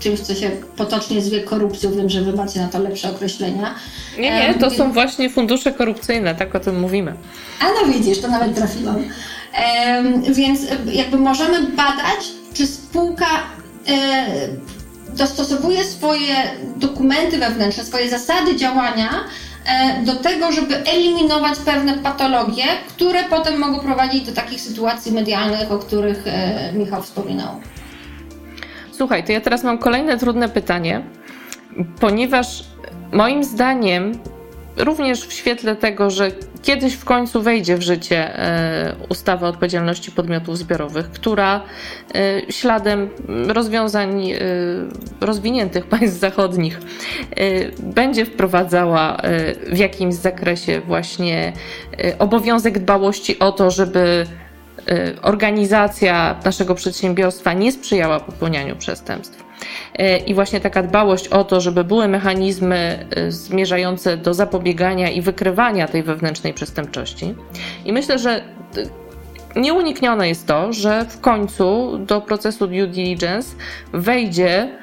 czymś, 0.00 0.20
co 0.20 0.34
się 0.34 0.50
potocznie 0.76 1.22
zwie 1.22 1.40
korupcją. 1.40 1.90
Wiem, 1.92 2.10
że 2.10 2.22
wy 2.22 2.32
macie 2.32 2.60
na 2.60 2.68
to 2.68 2.78
lepsze 2.78 3.10
określenia. 3.10 3.74
Nie, 4.18 4.30
nie, 4.30 4.54
to 4.54 4.70
są 4.70 4.92
właśnie 4.92 5.30
fundusze 5.30 5.72
korupcyjne, 5.72 6.34
tak 6.34 6.54
o 6.54 6.60
tym 6.60 6.80
mówimy. 6.80 7.14
A 7.60 7.64
no 7.64 7.92
widzisz, 7.92 8.20
to 8.20 8.28
nawet 8.28 8.54
trafiłam. 8.54 9.04
Więc 10.32 10.60
jakby 10.92 11.16
możemy 11.16 11.62
badać, 11.62 12.20
czy 12.54 12.66
spółka 12.66 13.26
e, 13.88 14.26
dostosowuje 15.16 15.84
swoje 15.84 16.34
dokumenty 16.76 17.38
wewnętrzne, 17.38 17.84
swoje 17.84 18.10
zasady 18.10 18.56
działania 18.56 19.24
E, 19.66 20.02
do 20.04 20.16
tego, 20.16 20.52
żeby 20.52 20.76
eliminować 20.84 21.58
pewne 21.58 21.98
patologie, 21.98 22.64
które 22.88 23.24
potem 23.24 23.58
mogą 23.58 23.80
prowadzić 23.80 24.26
do 24.26 24.32
takich 24.32 24.60
sytuacji 24.60 25.12
medialnych, 25.12 25.72
o 25.72 25.78
których 25.78 26.26
e, 26.26 26.72
Michał 26.72 27.02
wspominał. 27.02 27.60
Słuchaj, 29.00 29.24
to 29.24 29.32
ja 29.32 29.40
teraz 29.40 29.64
mam 29.64 29.78
kolejne 29.78 30.18
trudne 30.18 30.48
pytanie, 30.48 31.02
ponieważ 32.00 32.64
moim 33.12 33.44
zdaniem 33.44 34.12
również 34.76 35.26
w 35.26 35.32
świetle 35.32 35.76
tego, 35.76 36.10
że 36.10 36.30
kiedyś 36.62 36.94
w 36.94 37.04
końcu 37.04 37.42
wejdzie 37.42 37.76
w 37.76 37.82
życie 37.82 38.38
e, 38.38 38.94
ustawa 39.08 39.46
o 39.46 39.50
odpowiedzialności 39.50 40.12
podmiotów 40.12 40.58
zbiorowych, 40.58 41.10
która 41.10 41.60
e, 42.14 42.52
śladem 42.52 43.08
rozwiązań 43.48 44.30
e, 44.30 44.38
rozwiniętych 45.20 45.86
państw 45.96 46.20
zachodnich 46.20 46.80
będzie 47.78 48.24
wprowadzała 48.26 49.16
w 49.72 49.78
jakimś 49.78 50.14
zakresie 50.14 50.80
właśnie 50.80 51.52
obowiązek 52.18 52.78
dbałości 52.78 53.38
o 53.38 53.52
to, 53.52 53.70
żeby 53.70 54.26
organizacja 55.22 56.36
naszego 56.44 56.74
przedsiębiorstwa 56.74 57.52
nie 57.52 57.72
sprzyjała 57.72 58.20
popełnianiu 58.20 58.76
przestępstw 58.76 59.50
E, 59.98 60.18
i 60.18 60.34
właśnie 60.34 60.60
taka 60.60 60.82
dbałość 60.82 61.28
o 61.28 61.44
to, 61.44 61.60
żeby 61.60 61.84
były 61.84 62.08
mechanizmy 62.08 63.06
e, 63.16 63.32
zmierzające 63.32 64.16
do 64.16 64.34
zapobiegania 64.34 65.10
i 65.10 65.22
wykrywania 65.22 65.88
tej 65.88 66.02
wewnętrznej 66.02 66.54
przestępczości. 66.54 67.34
I 67.84 67.92
myślę, 67.92 68.18
że 68.18 68.42
nieuniknione 69.56 70.28
jest 70.28 70.46
to, 70.46 70.72
że 70.72 71.04
w 71.04 71.20
końcu 71.20 71.98
do 71.98 72.20
procesu 72.20 72.66
due 72.66 72.86
diligence 72.86 73.56
wejdzie 73.92 74.80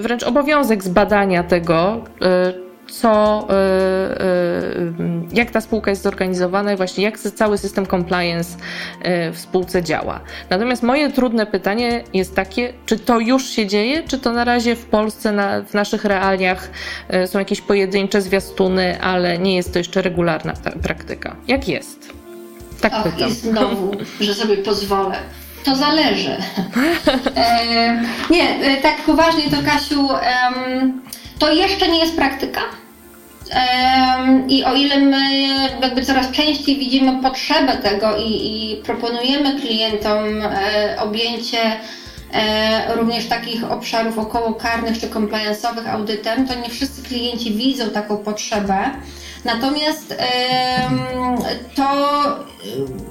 wręcz 0.00 0.22
obowiązek 0.22 0.84
zbadania 0.84 1.42
tego, 1.42 2.04
co, 2.90 3.46
e, 3.50 3.54
e, 3.54 4.24
jak 5.32 5.50
ta 5.50 5.60
spółka 5.60 5.90
jest 5.90 6.02
zorganizowana 6.02 6.72
i 6.72 6.76
właśnie 6.76 7.04
jak 7.04 7.18
cały 7.18 7.58
system 7.58 7.86
compliance 7.86 8.56
e, 9.02 9.32
w 9.32 9.38
spółce 9.38 9.82
działa. 9.82 10.20
Natomiast 10.50 10.82
moje 10.82 11.12
trudne 11.12 11.46
pytanie 11.46 12.04
jest 12.14 12.34
takie, 12.34 12.72
czy 12.86 12.98
to 12.98 13.20
już 13.20 13.44
się 13.44 13.66
dzieje, 13.66 14.02
czy 14.02 14.18
to 14.18 14.32
na 14.32 14.44
razie 14.44 14.76
w 14.76 14.84
Polsce, 14.84 15.32
na, 15.32 15.62
w 15.62 15.74
naszych 15.74 16.04
realiach 16.04 16.70
są 17.26 17.38
jakieś 17.38 17.60
pojedyncze 17.60 18.22
zwiastuny, 18.22 19.00
ale 19.00 19.38
nie 19.38 19.56
jest 19.56 19.72
to 19.72 19.78
jeszcze 19.78 20.02
regularna 20.02 20.52
praktyka. 20.82 21.36
Jak 21.48 21.68
jest? 21.68 22.12
Tak 22.80 22.92
Och, 22.92 23.02
pytam. 23.02 23.30
I 23.30 23.32
znowu, 23.32 23.92
że 24.20 24.34
sobie 24.34 24.56
pozwolę. 24.56 25.16
To 25.64 25.76
zależy. 25.76 26.36
e, 27.36 28.02
nie, 28.30 28.76
tak 28.82 28.96
poważnie 28.96 29.42
to 29.50 29.56
Kasiu, 29.70 30.08
to 31.38 31.52
jeszcze 31.52 31.88
nie 31.88 31.98
jest 31.98 32.16
praktyka. 32.16 32.60
I 34.48 34.64
o 34.64 34.74
ile 34.74 35.00
my 35.00 35.48
jakby 35.82 36.04
coraz 36.04 36.30
częściej 36.30 36.76
widzimy 36.76 37.22
potrzebę 37.22 37.76
tego 37.76 38.16
i, 38.16 38.30
i 38.30 38.76
proponujemy 38.76 39.60
klientom 39.60 40.42
e, 40.42 40.96
objęcie 40.98 41.58
e, 42.32 42.94
również 42.94 43.26
takich 43.26 43.70
obszarów 43.70 44.18
około 44.18 44.54
karnych 44.54 45.00
czy 45.00 45.08
compliance'owych 45.08 45.88
audytem, 45.88 46.48
to 46.48 46.54
nie 46.54 46.68
wszyscy 46.70 47.02
klienci 47.02 47.54
widzą 47.54 47.90
taką 47.90 48.16
potrzebę. 48.16 48.90
Natomiast 49.44 50.14
to 51.74 51.86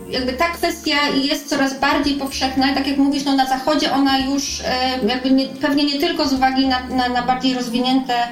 jakby 0.09 0.33
ta 0.33 0.49
kwestia 0.49 1.09
jest 1.23 1.49
coraz 1.49 1.79
bardziej 1.79 2.15
powszechna. 2.15 2.73
Tak 2.73 2.87
jak 2.87 2.97
mówisz, 2.97 3.25
no 3.25 3.35
na 3.35 3.45
zachodzie 3.45 3.93
ona 3.93 4.19
już 4.19 4.61
jakby 5.07 5.31
nie, 5.31 5.47
pewnie 5.47 5.83
nie 5.83 5.99
tylko 5.99 6.27
z 6.27 6.33
uwagi 6.33 6.67
na, 6.67 6.79
na, 6.87 7.09
na 7.09 7.21
bardziej 7.21 7.53
rozwinięte 7.53 8.27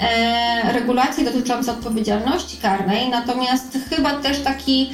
e, 0.00 0.72
regulacje 0.72 1.24
dotyczące 1.24 1.72
odpowiedzialności 1.72 2.56
karnej, 2.56 3.08
natomiast 3.08 3.78
chyba 3.90 4.10
też 4.10 4.40
taki 4.40 4.92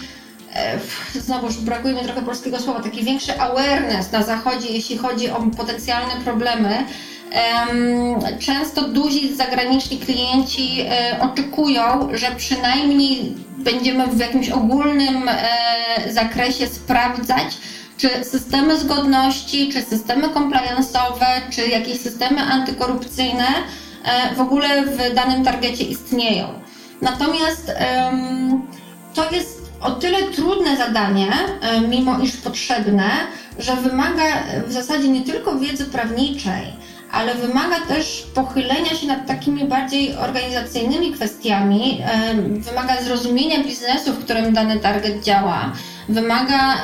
e, 0.54 0.78
znowuż 1.20 1.56
brakuje 1.56 1.94
mi 1.94 2.00
trochę 2.00 2.22
polskiego 2.22 2.61
słowa, 2.61 2.80
taki 2.80 3.04
większy 3.04 3.40
awareness 3.40 4.12
na 4.12 4.22
zachodzie, 4.22 4.68
jeśli 4.68 4.98
chodzi 4.98 5.30
o 5.30 5.42
potencjalne 5.56 6.16
problemy. 6.24 6.84
Często 8.38 8.82
duzi 8.82 9.34
zagraniczni 9.34 9.98
klienci 9.98 10.80
e, 10.80 11.16
oczekują, 11.20 12.08
że 12.12 12.26
przynajmniej 12.36 13.34
będziemy 13.58 14.06
w 14.06 14.18
jakimś 14.18 14.48
ogólnym 14.48 15.28
e, 15.28 16.12
zakresie 16.12 16.66
sprawdzać, 16.66 17.56
czy 17.96 18.24
systemy 18.24 18.78
zgodności, 18.78 19.68
czy 19.72 19.82
systemy 19.82 20.28
compliance'owe, 20.28 21.50
czy 21.50 21.68
jakieś 21.68 22.00
systemy 22.00 22.40
antykorupcyjne 22.40 23.46
E, 24.08 24.34
w 24.34 24.40
ogóle 24.40 24.86
w 24.86 25.14
danym 25.14 25.44
targecie 25.44 25.84
istnieją. 25.84 26.46
Natomiast 27.02 27.72
to 29.14 29.30
jest 29.30 29.72
o 29.80 29.90
tyle 29.90 30.22
trudne 30.22 30.76
zadanie, 30.76 31.28
mimo 31.88 32.18
iż 32.18 32.36
potrzebne, 32.36 33.10
że 33.58 33.76
wymaga 33.76 34.24
w 34.66 34.72
zasadzie 34.72 35.08
nie 35.08 35.22
tylko 35.22 35.58
wiedzy 35.58 35.84
prawniczej, 35.84 36.72
ale 37.12 37.35
wymaga 37.35 37.81
też 37.81 38.27
pochylenia 38.35 38.94
się 38.94 39.07
nad 39.07 39.27
takimi 39.27 39.64
bardziej 39.64 40.16
organizacyjnymi 40.16 41.12
kwestiami, 41.12 42.03
wymaga 42.49 43.03
zrozumienia 43.03 43.64
biznesu, 43.64 44.12
w 44.12 44.25
którym 44.25 44.55
dany 44.55 44.81
target 44.81 45.25
działa, 45.25 45.73
wymaga 46.09 46.75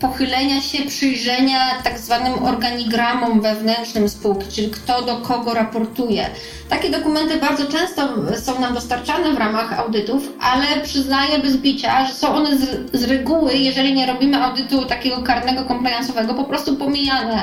pochylenia 0.00 0.60
się, 0.60 0.78
przyjrzenia 0.84 1.82
tak 1.84 1.98
zwanym 1.98 2.44
organigramom 2.44 3.40
wewnętrznym 3.40 4.08
spółki, 4.08 4.52
czyli 4.52 4.70
kto 4.70 5.02
do 5.02 5.16
kogo 5.16 5.54
raportuje. 5.54 6.30
Takie 6.68 6.90
dokumenty 6.90 7.36
bardzo 7.36 7.66
często 7.66 8.08
są 8.36 8.60
nam 8.60 8.74
dostarczane 8.74 9.32
w 9.32 9.38
ramach 9.38 9.78
audytów, 9.78 10.32
ale 10.40 10.66
przyznaję 10.82 11.38
bez 11.38 11.56
bicia, 11.56 12.06
że 12.06 12.14
są 12.14 12.28
one 12.28 12.58
z, 12.58 12.90
z 12.92 13.04
reguły, 13.04 13.54
jeżeli 13.54 13.94
nie 13.94 14.06
robimy 14.06 14.44
audytu 14.44 14.84
takiego 14.84 15.22
karnego, 15.22 15.62
compliance'owego, 15.62 16.34
po 16.36 16.44
prostu 16.44 16.76
pomijane, 16.76 17.42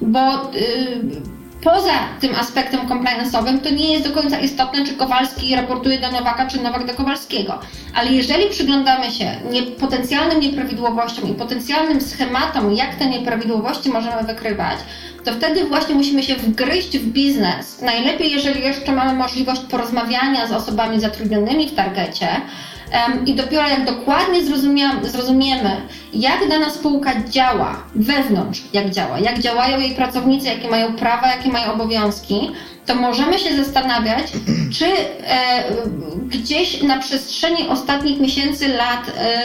bo 0.00 0.20
yy, 0.52 1.39
poza 1.62 1.92
tym 2.20 2.34
aspektem 2.34 2.80
compliance'owym 2.88 3.60
to 3.60 3.70
nie 3.70 3.92
jest 3.92 4.08
do 4.08 4.14
końca 4.14 4.38
istotne, 4.38 4.86
czy 4.86 4.94
Kowalski 4.94 5.56
raportuje 5.56 6.00
do 6.00 6.10
Nowaka, 6.10 6.46
czy 6.46 6.60
Nowak 6.60 6.86
do 6.86 6.94
Kowalskiego. 6.94 7.58
Ale 7.94 8.12
jeżeli 8.12 8.50
przyglądamy 8.50 9.10
się 9.10 9.36
nie, 9.50 9.62
potencjalnym 9.62 10.40
nieprawidłowościom 10.40 11.30
i 11.30 11.34
potencjalnym 11.34 12.00
schematom, 12.00 12.72
jak 12.72 12.94
te 12.94 13.06
nieprawidłowości 13.06 13.90
możemy 13.90 14.22
wykrywać, 14.22 14.78
to 15.24 15.32
wtedy 15.32 15.64
właśnie 15.64 15.94
musimy 15.94 16.22
się 16.22 16.34
wgryźć 16.36 16.98
w 16.98 17.06
biznes. 17.06 17.82
Najlepiej, 17.82 18.30
jeżeli 18.30 18.60
jeszcze 18.60 18.92
mamy 18.92 19.14
możliwość 19.14 19.60
porozmawiania 19.60 20.46
z 20.46 20.52
osobami 20.52 21.00
zatrudnionymi 21.00 21.68
w 21.68 21.74
targecie, 21.74 22.28
i 23.26 23.34
dopiero 23.34 23.68
jak 23.68 23.84
dokładnie 23.84 24.44
zrozumiemy, 25.02 25.76
jak 26.14 26.48
dana 26.48 26.70
spółka 26.70 27.12
działa 27.28 27.82
wewnątrz, 27.94 28.62
jak 28.72 28.90
działa, 28.90 29.18
jak 29.18 29.38
działają 29.38 29.80
jej 29.80 29.94
pracownicy, 29.94 30.46
jakie 30.48 30.68
mają 30.68 30.92
prawa, 30.92 31.28
jakie 31.28 31.48
mają 31.48 31.72
obowiązki, 31.72 32.50
to 32.86 32.94
możemy 32.94 33.38
się 33.38 33.56
zastanawiać, 33.64 34.32
czy 34.78 34.86
e, 34.86 35.64
gdzieś 36.26 36.82
na 36.82 36.98
przestrzeni 36.98 37.68
ostatnich 37.68 38.20
miesięcy, 38.20 38.68
lat 38.68 39.12
e, 39.16 39.42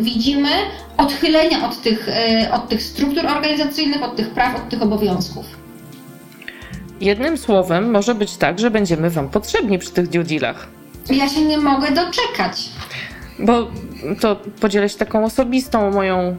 widzimy 0.00 0.48
odchylenia 0.96 1.68
od 1.68 1.82
tych, 1.82 2.08
e, 2.08 2.52
od 2.52 2.68
tych 2.68 2.82
struktur 2.82 3.26
organizacyjnych, 3.26 4.02
od 4.02 4.16
tych 4.16 4.30
praw, 4.30 4.56
od 4.56 4.68
tych 4.68 4.82
obowiązków. 4.82 5.46
Jednym 7.00 7.38
słowem 7.38 7.90
może 7.90 8.14
być 8.14 8.36
tak, 8.36 8.58
że 8.58 8.70
będziemy 8.70 9.10
Wam 9.10 9.28
potrzebni 9.28 9.78
przy 9.78 9.90
tych 9.90 10.08
due 10.08 10.24
dealach. 10.24 10.77
Ja 11.10 11.28
się 11.28 11.44
nie 11.44 11.58
mogę 11.58 11.90
doczekać. 11.90 12.68
Bo 13.38 13.66
to 14.20 14.36
podzielę 14.60 14.88
się 14.88 14.98
taką 14.98 15.24
osobistą 15.24 15.90
moją 15.90 16.36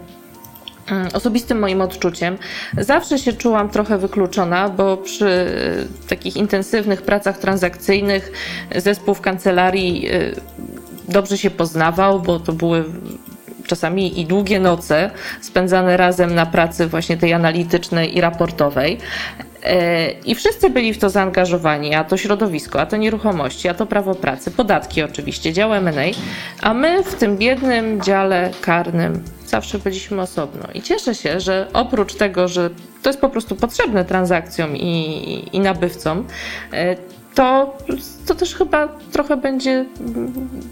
mm, 0.91 1.08
osobistym 1.13 1.60
moim 1.60 1.82
odczuciem. 1.82 2.38
Zawsze 2.77 3.19
się 3.19 3.34
czułam 3.34 3.69
trochę 3.69 3.97
wykluczona, 3.97 4.69
bo 4.69 4.97
przy 4.97 5.47
takich 6.10 6.38
intensywnych 6.38 7.01
pracach 7.01 7.38
transakcyjnych 7.38 8.32
zespół 8.75 9.13
w 9.13 9.21
kancelarii 9.21 10.08
e, 10.08 10.12
dobrze 11.08 11.38
się 11.38 11.51
poznawał, 11.51 12.19
bo 12.19 12.39
to 12.39 12.53
były 12.53 12.86
czasami 13.67 14.19
i 14.19 14.25
długie 14.25 14.60
noce 14.60 15.12
spędzane 15.41 15.97
razem 15.97 16.36
na 16.36 16.45
pracy 16.45 16.88
właśnie 16.88 17.17
tej 17.17 17.34
analitycznej 17.34 18.17
i 18.17 18.21
raportowej. 18.21 18.97
E, 19.63 20.12
I 20.12 20.36
wszyscy 20.36 20.69
byli 20.69 20.93
w 20.93 20.98
to 20.98 21.10
zaangażowani, 21.10 21.95
a 21.95 22.04
to 22.04 22.17
środowisko, 22.17 22.82
a 22.82 22.86
to 22.86 22.98
nieruchomości, 22.98 23.69
a 23.69 23.74
to 23.74 23.86
prawo 23.86 24.15
pracy, 24.15 24.52
podatki 24.52 25.04
oczywiście, 25.04 25.54
dział 25.54 25.74
M&A, 25.74 26.04
a 26.62 26.74
my 26.74 27.04
w 27.04 27.15
tym 27.15 27.38
biednym 27.38 28.02
dziale 28.02 28.52
karnym 28.62 29.24
zawsze 29.45 29.80
byliśmy 29.80 30.22
osobno. 30.22 30.63
I 30.74 30.82
cieszę 30.82 31.15
się, 31.15 31.39
że 31.39 31.67
oprócz 31.74 32.15
tego, 32.15 32.48
że 32.48 32.69
to 33.02 33.10
jest 33.10 33.22
po 33.22 33.30
prostu 33.30 33.56
potrzebne 33.56 34.06
transakcjom 34.06 34.78
i, 34.78 35.50
i 35.54 35.60
nabywcom, 35.60 36.28
e, 36.74 36.95
to, 37.36 37.78
to 38.28 38.36
też 38.36 38.56
chyba 38.56 38.88
trochę 39.12 39.38
będzie 39.38 39.86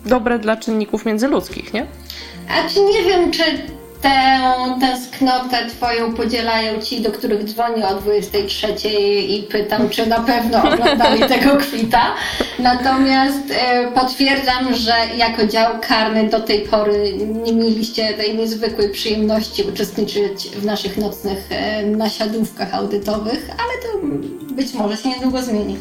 dobre 0.06 0.40
dla 0.40 0.58
czynników 0.58 1.06
międzyludzkich, 1.06 1.74
nie? 1.74 1.86
A 2.50 2.70
czy 2.70 2.80
nie 2.82 3.04
wiem, 3.04 3.32
czy 3.32 3.44
tę 4.02 4.38
tęsknotę 4.80 5.70
twoją 5.70 6.14
podzielają 6.14 6.82
ci, 6.82 7.02
do 7.02 7.12
których 7.12 7.44
dzwonię 7.44 7.88
o 7.88 7.96
23 7.96 8.90
i 9.28 9.44
pytam, 9.44 9.90
czy 9.90 10.06
na 10.06 10.20
pewno 10.20 10.64
oglądali 10.64 11.20
tego 11.36 11.58
kwita. 11.58 12.16
Natomiast 12.60 13.52
e, 13.52 13.92
potwierdzam, 13.92 14.76
że 14.76 14.94
jako 15.18 15.48
dział 15.48 15.74
karny 15.82 16.30
do 16.30 16.40
tej 16.40 16.60
pory 16.60 17.14
nie 17.44 17.54
mieliście 17.54 18.14
tej 18.14 18.38
niezwykłej 18.38 18.90
przyjemności 18.90 19.64
uczestniczyć 19.64 20.50
w 20.50 20.66
naszych 20.66 20.98
nocnych 20.98 21.48
e, 21.50 21.86
nasiadówkach 21.86 22.74
audytowych, 22.74 23.50
ale 23.50 23.84
to 23.84 24.08
być 24.56 24.74
może 24.74 24.98
się 24.98 25.10
niedługo 25.10 25.42
zmieni. 25.42 25.78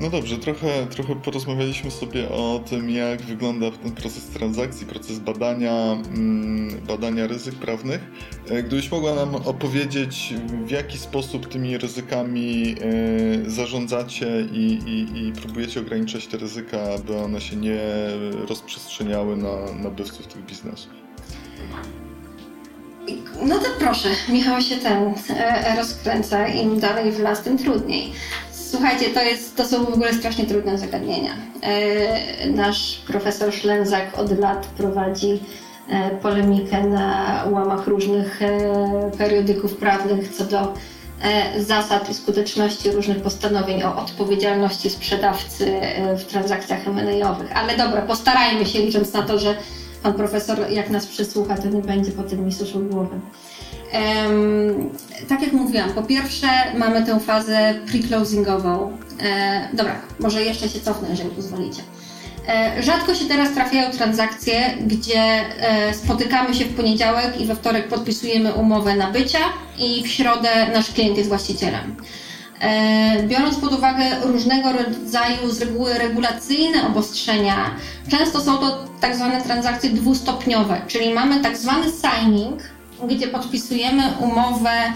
No 0.00 0.10
dobrze, 0.10 0.38
trochę, 0.38 0.86
trochę 0.86 1.16
porozmawialiśmy 1.16 1.90
sobie 1.90 2.28
o 2.28 2.60
tym, 2.70 2.90
jak 2.90 3.22
wygląda 3.22 3.70
ten 3.70 3.92
proces 3.92 4.24
transakcji, 4.24 4.86
proces 4.86 5.18
badania, 5.18 5.72
mm, 5.92 6.80
badania 6.86 7.26
ryzyk 7.26 7.54
prawnych. 7.54 8.00
E, 8.50 8.62
gdybyś 8.62 8.90
mogła 8.90 9.14
nam 9.14 9.34
opowiedzieć, 9.34 10.34
w 10.66 10.70
jaki 10.70 10.98
sposób 10.98 11.48
tymi 11.48 11.78
ryzykami 11.78 12.74
e, 13.46 13.50
zarządzacie 13.50 14.40
i, 14.52 14.78
i, 14.86 15.26
i 15.28 15.32
próbujecie 15.32 15.80
ograniczać 15.80 16.26
te 16.26 16.36
ryzyka, 16.36 16.78
aby 16.94 17.16
one 17.16 17.40
się 17.40 17.56
nie 17.56 17.80
rozprzestrzeniały 18.48 19.36
na 19.36 19.72
nabywców 19.82 20.26
tych 20.26 20.44
biznesów? 20.46 20.92
No 23.42 23.58
to 23.58 23.66
proszę, 23.78 24.08
Michał 24.28 24.60
się 24.60 24.76
ten 24.76 25.14
e, 25.30 25.76
rozkręca, 25.76 26.48
im 26.48 26.80
dalej 26.80 27.12
w 27.12 27.20
las, 27.20 27.42
tym 27.42 27.58
trudniej. 27.58 28.12
Słuchajcie, 28.70 29.10
to, 29.10 29.22
jest, 29.22 29.56
to 29.56 29.64
są 29.64 29.84
w 29.84 29.88
ogóle 29.88 30.14
strasznie 30.14 30.46
trudne 30.46 30.78
zagadnienia. 30.78 31.32
E, 31.62 32.46
nasz 32.50 33.02
profesor 33.06 33.52
Szlęzak 33.52 34.18
od 34.18 34.38
lat 34.38 34.66
prowadzi 34.66 35.40
e, 35.88 36.10
polemikę 36.10 36.84
na 36.84 37.44
łamach 37.50 37.86
różnych 37.86 38.42
e, 38.42 39.10
periodyków 39.18 39.76
prawnych 39.76 40.28
co 40.28 40.44
do 40.44 40.74
zasad 41.58 42.10
i 42.10 42.14
skuteczności 42.14 42.90
różnych 42.90 43.22
postanowień 43.22 43.82
o 43.82 43.96
odpowiedzialności 43.96 44.90
sprzedawcy 44.90 45.80
w 46.18 46.24
transakcjach 46.24 46.88
M&A-owych. 46.88 47.56
Ale 47.56 47.76
dobra, 47.76 48.02
postarajmy 48.02 48.66
się, 48.66 48.78
licząc 48.78 49.12
na 49.12 49.22
to, 49.22 49.38
że 49.38 49.54
pan 50.02 50.14
profesor 50.14 50.70
jak 50.70 50.90
nas 50.90 51.06
przysłucha, 51.06 51.56
to 51.56 51.68
nie 51.68 51.82
będzie 51.82 52.12
po 52.12 52.22
tym 52.22 52.44
mi 52.44 52.52
suszył 52.52 52.80
głowy. 52.80 53.20
Um, 53.94 54.90
tak 55.28 55.42
jak 55.42 55.52
mówiłam, 55.52 55.92
po 55.92 56.02
pierwsze 56.02 56.46
mamy 56.76 57.06
tę 57.06 57.20
fazę 57.20 57.74
pre-closingową. 57.86 58.92
E, 59.22 59.68
dobra, 59.72 60.00
może 60.20 60.42
jeszcze 60.42 60.68
się 60.68 60.80
cofnę, 60.80 61.08
jeżeli 61.10 61.30
pozwolicie. 61.30 61.82
E, 62.48 62.82
rzadko 62.82 63.14
się 63.14 63.24
teraz 63.24 63.52
trafiają 63.54 63.90
transakcje, 63.90 64.76
gdzie 64.86 65.20
e, 65.20 65.94
spotykamy 65.94 66.54
się 66.54 66.64
w 66.64 66.74
poniedziałek 66.74 67.40
i 67.40 67.46
we 67.46 67.56
wtorek 67.56 67.88
podpisujemy 67.88 68.54
umowę 68.54 68.96
nabycia 68.96 69.38
i 69.78 70.02
w 70.02 70.08
środę 70.08 70.48
nasz 70.72 70.92
klient 70.92 71.18
jest 71.18 71.28
właścicielem. 71.28 71.96
E, 72.60 73.22
biorąc 73.22 73.56
pod 73.56 73.72
uwagę 73.72 74.04
różnego 74.22 74.72
rodzaju 74.72 75.50
z 75.50 75.60
reguły 75.60 75.94
regulacyjne 75.94 76.86
obostrzenia, 76.86 77.70
często 78.10 78.40
są 78.40 78.58
to 78.58 78.84
tak 79.00 79.16
zwane 79.16 79.42
transakcje 79.42 79.90
dwustopniowe, 79.90 80.80
czyli 80.86 81.10
mamy 81.10 81.40
tak 81.40 81.56
zwany 81.56 81.86
signing, 81.86 82.62
gdzie 83.08 83.28
podpisujemy 83.28 84.02
umowę 84.20 84.92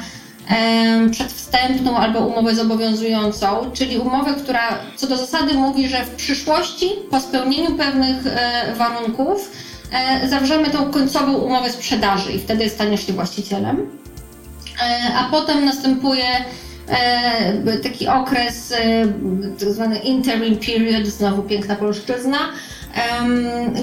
przedwstępną 1.11 1.97
albo 1.97 2.21
umowę 2.21 2.55
zobowiązującą, 2.55 3.71
czyli 3.73 3.99
umowę, 3.99 4.35
która 4.35 4.79
co 4.97 5.07
do 5.07 5.17
zasady 5.17 5.55
mówi, 5.55 5.89
że 5.89 6.05
w 6.05 6.11
przyszłości 6.11 6.91
po 7.11 7.21
spełnieniu 7.21 7.77
pewnych 7.77 8.27
e, 8.27 8.75
warunków 8.77 9.51
e, 9.93 10.29
zawrzemy 10.29 10.71
tą 10.71 10.91
końcową 10.91 11.33
umowę 11.35 11.71
sprzedaży 11.71 12.33
i 12.33 12.39
wtedy 12.39 12.71
staniesz 12.71 13.07
się 13.07 13.13
właścicielem. 13.13 13.91
E, 14.83 15.15
a 15.15 15.31
potem 15.31 15.65
następuje 15.65 16.25
taki 17.83 18.09
okres, 18.09 18.75
tak 19.59 19.69
zwany 19.69 19.99
interim 19.99 20.57
period, 20.57 21.07
znowu 21.07 21.43
piękna 21.43 21.77
polszczyzna, 21.77 22.39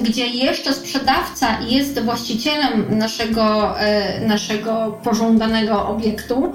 gdzie 0.02 0.26
jeszcze 0.26 0.74
sprzedawca 0.74 1.60
jest 1.60 2.00
właścicielem 2.00 2.98
naszego, 2.98 3.80
e, 3.80 4.20
naszego 4.26 4.98
pożądanego 5.04 5.88
obiektu, 5.88 6.52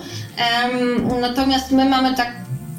natomiast 1.22 1.72
my 1.72 1.86
mamy 1.86 2.16
tak, 2.16 2.32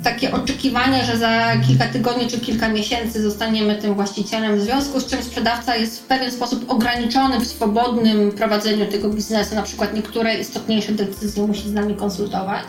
takie 0.05 0.33
oczekiwanie, 0.33 1.05
że 1.05 1.19
za 1.19 1.53
kilka 1.69 1.87
tygodni 1.87 2.27
czy 2.27 2.41
kilka 2.41 2.69
miesięcy 2.69 3.23
zostaniemy 3.23 3.75
tym 3.75 3.95
właścicielem, 3.95 4.59
w 4.59 4.63
związku 4.63 5.01
z 5.01 5.07
czym 5.07 5.23
sprzedawca 5.23 5.77
jest 5.77 6.01
w 6.01 6.07
pewien 6.07 6.31
sposób 6.31 6.71
ograniczony 6.71 7.41
w 7.41 7.47
swobodnym 7.47 8.33
prowadzeniu 8.33 8.87
tego 8.87 9.09
biznesu, 9.09 9.55
na 9.55 9.63
przykład 9.63 9.95
niektóre 9.95 10.35
istotniejsze 10.39 10.93
decyzje 10.93 11.47
musi 11.47 11.69
z 11.69 11.73
nami 11.73 11.95
konsultować. 11.95 12.65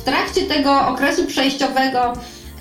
W 0.00 0.02
trakcie 0.02 0.42
tego 0.42 0.88
okresu 0.88 1.26
przejściowego 1.26 2.12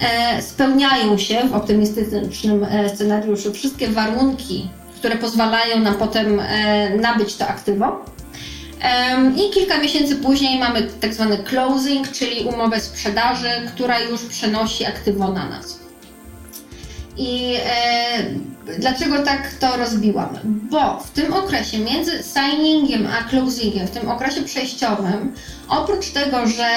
E, 0.02 0.42
spełniają 0.42 1.18
się 1.18 1.48
w 1.48 1.54
optymistycznym 1.54 2.64
e, 2.64 2.90
scenariuszu 2.90 3.54
wszystkie 3.54 3.88
warunki, 3.88 4.70
które 4.96 5.16
pozwalają 5.16 5.80
nam 5.80 5.96
potem 5.96 6.40
e, 6.40 6.90
nabyć 6.98 7.36
to 7.36 7.48
aktywo. 7.48 8.06
I 9.36 9.50
kilka 9.54 9.78
miesięcy 9.78 10.16
później 10.16 10.60
mamy 10.60 10.88
tak 11.02 11.14
zwany 11.14 11.38
closing, 11.38 12.12
czyli 12.12 12.44
umowę 12.44 12.80
sprzedaży, 12.80 13.50
która 13.68 14.00
już 14.00 14.22
przenosi 14.22 14.86
aktywo 14.86 15.28
na 15.28 15.50
nas. 15.50 15.79
I 17.20 17.56
e, 17.66 18.80
dlaczego 18.80 19.24
tak 19.24 19.54
to 19.60 19.78
rozbiłam? 19.78 20.30
Bo 20.44 21.00
w 21.00 21.12
tym 21.12 21.34
okresie 21.34 21.78
między 21.80 22.12
signingiem 22.24 23.08
a 23.08 23.30
closingiem, 23.30 23.88
w 23.88 23.92
tym 23.92 24.10
okresie 24.10 24.42
przejściowym, 24.42 25.34
oprócz 25.70 26.10
tego, 26.10 26.48
że 26.48 26.70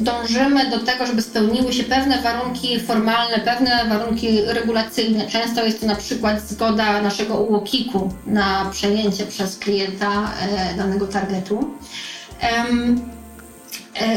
dążymy 0.00 0.70
do 0.70 0.78
tego, 0.78 1.06
żeby 1.06 1.22
spełniły 1.22 1.72
się 1.72 1.84
pewne 1.84 2.22
warunki 2.22 2.80
formalne, 2.80 3.38
pewne 3.38 3.84
warunki 3.88 4.42
regulacyjne, 4.46 5.26
często 5.26 5.64
jest 5.64 5.80
to 5.80 5.86
na 5.86 5.96
przykład 5.96 6.40
zgoda 6.40 7.02
naszego 7.02 7.34
UOKiK-u 7.34 8.10
na 8.26 8.68
przejęcie 8.70 9.26
przez 9.26 9.58
klienta 9.58 10.30
e, 10.42 10.76
danego 10.76 11.06
targetu. 11.06 11.74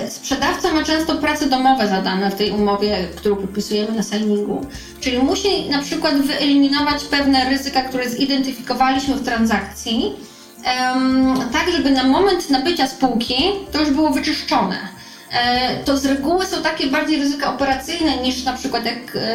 Sprzedawca 0.09 0.73
ma 0.73 0.83
często 0.83 1.15
prace 1.15 1.45
domowe 1.45 1.87
zadane 1.87 2.31
w 2.31 2.35
tej 2.35 2.51
umowie, 2.51 3.07
którą 3.15 3.35
podpisujemy 3.35 3.91
na 3.91 4.03
signingu. 4.03 4.65
Czyli 4.99 5.17
musi 5.17 5.69
na 5.69 5.81
przykład 5.81 6.21
wyeliminować 6.21 7.03
pewne 7.03 7.49
ryzyka, 7.49 7.81
które 7.81 8.09
zidentyfikowaliśmy 8.09 9.15
w 9.15 9.25
transakcji, 9.25 10.15
tak 11.53 11.71
żeby 11.71 11.91
na 11.91 12.03
moment 12.03 12.49
nabycia 12.49 12.87
spółki 12.87 13.35
to 13.71 13.79
już 13.79 13.91
było 13.91 14.09
wyczyszczone. 14.09 14.77
E, 15.31 15.77
to 15.83 15.97
z 15.97 16.05
reguły 16.05 16.45
są 16.45 16.61
takie 16.61 16.87
bardziej 16.87 17.19
ryzyka 17.19 17.53
operacyjne 17.53 18.17
niż 18.17 18.43
na 18.43 18.53
przykład 18.53 18.85
jak 18.85 19.15
e, 19.15 19.29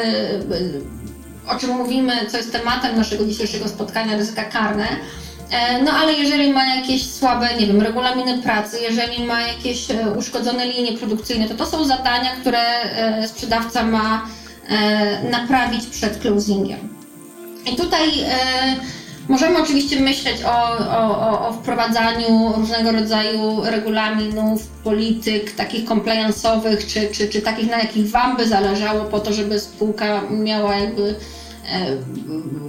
o 1.48 1.58
czym 1.58 1.70
mówimy, 1.70 2.12
co 2.28 2.36
jest 2.36 2.52
tematem 2.52 2.96
naszego 2.96 3.24
dzisiejszego 3.24 3.68
spotkania, 3.68 4.16
ryzyka 4.16 4.44
karne 4.44 4.86
E, 4.86 5.27
no 5.84 5.92
ale 5.92 6.12
jeżeli 6.12 6.52
ma 6.52 6.66
jakieś 6.76 7.10
słabe, 7.10 7.48
nie 7.60 7.66
wiem, 7.66 7.82
regulaminy 7.82 8.42
pracy, 8.42 8.76
jeżeli 8.80 9.24
ma 9.24 9.40
jakieś 9.40 9.90
e, 9.90 10.10
uszkodzone 10.18 10.66
linie 10.66 10.98
produkcyjne, 10.98 11.48
to 11.48 11.54
to 11.54 11.66
są 11.66 11.84
zadania, 11.84 12.30
które 12.40 12.60
e, 12.60 13.28
sprzedawca 13.28 13.82
ma 13.82 14.26
naprawić 15.30 15.86
przed 15.86 16.18
closingiem. 16.18 16.78
I 17.72 17.76
tutaj 17.76 18.10
możemy 19.28 19.62
oczywiście 19.62 20.00
myśleć 20.00 20.36
o, 20.44 20.78
o, 20.78 21.48
o 21.48 21.52
wprowadzaniu 21.52 22.52
różnego 22.56 22.92
rodzaju 22.92 23.60
regulaminów, 23.64 24.66
polityk, 24.84 25.52
takich 25.52 25.88
compliance'owych, 25.88 26.86
czy, 26.86 27.08
czy, 27.12 27.28
czy 27.28 27.42
takich, 27.42 27.70
na 27.70 27.78
jakich 27.78 28.10
Wam 28.10 28.36
by 28.36 28.48
zależało 28.48 29.04
po 29.04 29.20
to, 29.20 29.32
żeby 29.32 29.60
spółka 29.60 30.20
miała 30.30 30.76
jakby 30.76 31.14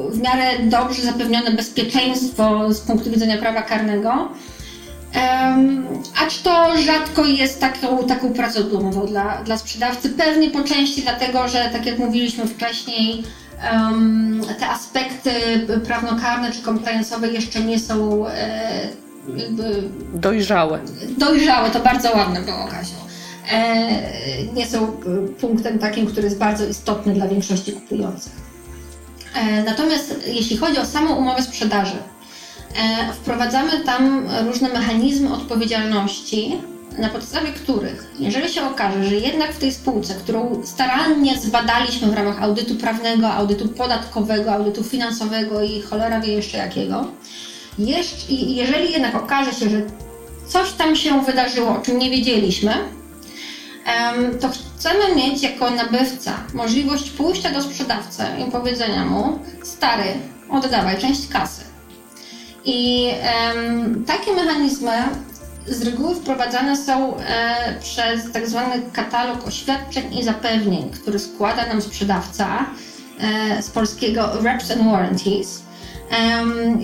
w 0.10 0.22
miarę 0.22 0.60
dobrze 0.64 1.02
zapewnione 1.02 1.52
bezpieczeństwo 1.52 2.74
z 2.74 2.80
punktu 2.80 3.12
widzenia 3.12 3.38
prawa 3.38 3.62
karnego. 3.62 4.30
Acz 6.26 6.42
to 6.44 6.78
rzadko 6.78 7.26
jest 7.26 7.62
taką, 7.62 8.08
taką 8.08 8.34
pracą 8.34 8.64
domową 8.64 9.08
dla, 9.08 9.44
dla 9.44 9.58
sprzedawcy. 9.58 10.10
Pewnie 10.10 10.50
po 10.50 10.64
części 10.64 11.02
dlatego, 11.02 11.48
że 11.48 11.70
tak 11.74 11.86
jak 11.86 12.00
mówiliśmy 12.00 12.48
wcześniej, 12.48 13.24
te 14.60 14.68
aspekty 14.68 15.32
prawnokarne 15.86 16.52
czy 16.52 16.62
compliance'owe 16.62 17.34
jeszcze 17.34 17.60
nie 17.60 17.80
są 17.80 18.28
e, 18.28 18.88
jakby... 19.38 19.84
Dojrzałe. 20.14 20.80
Dojrzałe, 21.18 21.70
to 21.70 21.80
bardzo 21.80 22.12
ładne 22.12 22.42
było, 22.42 22.68
Kasiu. 22.68 22.96
E, 23.52 23.90
nie 24.54 24.68
są 24.68 24.92
punktem 25.42 25.80
takim, 25.80 26.08
który 26.08 26.24
jest 26.24 26.38
bardzo 26.38 26.66
istotny 26.66 27.14
dla 27.14 27.28
większości 27.28 27.72
kupujących. 27.72 28.49
E, 29.36 29.64
natomiast 29.64 30.16
jeśli 30.28 30.58
chodzi 30.58 30.80
o 30.80 30.86
samą 30.86 31.16
umowę 31.16 31.42
sprzedaży, 31.44 31.96
wprowadzamy 33.14 33.80
tam 33.80 34.28
różne 34.46 34.70
mechanizmy 34.70 35.34
odpowiedzialności, 35.34 36.58
na 36.98 37.10
podstawie 37.10 37.48
których, 37.48 38.12
jeżeli 38.20 38.50
się 38.50 38.68
okaże, 38.68 39.04
że 39.04 39.16
jednak 39.16 39.54
w 39.54 39.60
tej 39.60 39.72
spółce, 39.72 40.14
którą 40.14 40.62
starannie 40.66 41.38
zbadaliśmy 41.38 42.08
w 42.08 42.14
ramach 42.14 42.44
audytu 42.44 42.76
prawnego, 42.76 43.32
audytu 43.32 43.68
podatkowego, 43.68 44.52
audytu 44.52 44.84
finansowego 44.84 45.64
i 45.64 45.82
cholera 45.82 46.20
wie 46.20 46.34
jeszcze 46.34 46.58
jakiego, 46.58 47.08
jeżeli 48.30 48.92
jednak 48.92 49.16
okaże 49.16 49.54
się, 49.54 49.70
że 49.70 49.82
coś 50.48 50.72
tam 50.72 50.96
się 50.96 51.22
wydarzyło, 51.22 51.70
o 51.70 51.82
czym 51.82 52.00
nie 52.00 52.10
wiedzieliśmy, 52.10 52.74
to 54.42 54.50
chcemy 54.50 55.16
mieć 55.16 55.44
jako 55.44 55.70
nabywca 55.70 56.34
możliwość 56.54 57.10
pójścia 57.10 57.52
do 57.52 57.62
sprzedawcy 57.62 58.24
i 58.48 58.52
powiedzenia 58.52 59.06
mu: 59.06 59.40
Stary, 59.64 60.14
oddawaj 60.50 60.98
część 60.98 61.28
kasy. 61.28 61.64
I 62.66 63.10
takie 64.08 64.34
mechanizmy 64.34 64.92
z 65.68 65.82
reguły 65.82 66.16
wprowadzane 66.16 66.78
są 66.78 67.18
e, 67.18 67.76
przez 67.82 68.32
tak 68.32 68.48
zwany 68.48 68.82
katalog 68.94 69.48
oświadczeń 69.48 70.18
i 70.18 70.24
zapewnień, 70.24 70.90
który 70.90 71.20
składa 71.20 71.66
nam 71.66 71.82
sprzedawca 71.82 72.66
e, 73.20 73.62
z 73.62 73.70
polskiego 73.70 74.30
Reps 74.42 74.72
and 74.72 74.84
Warranties, 74.84 75.62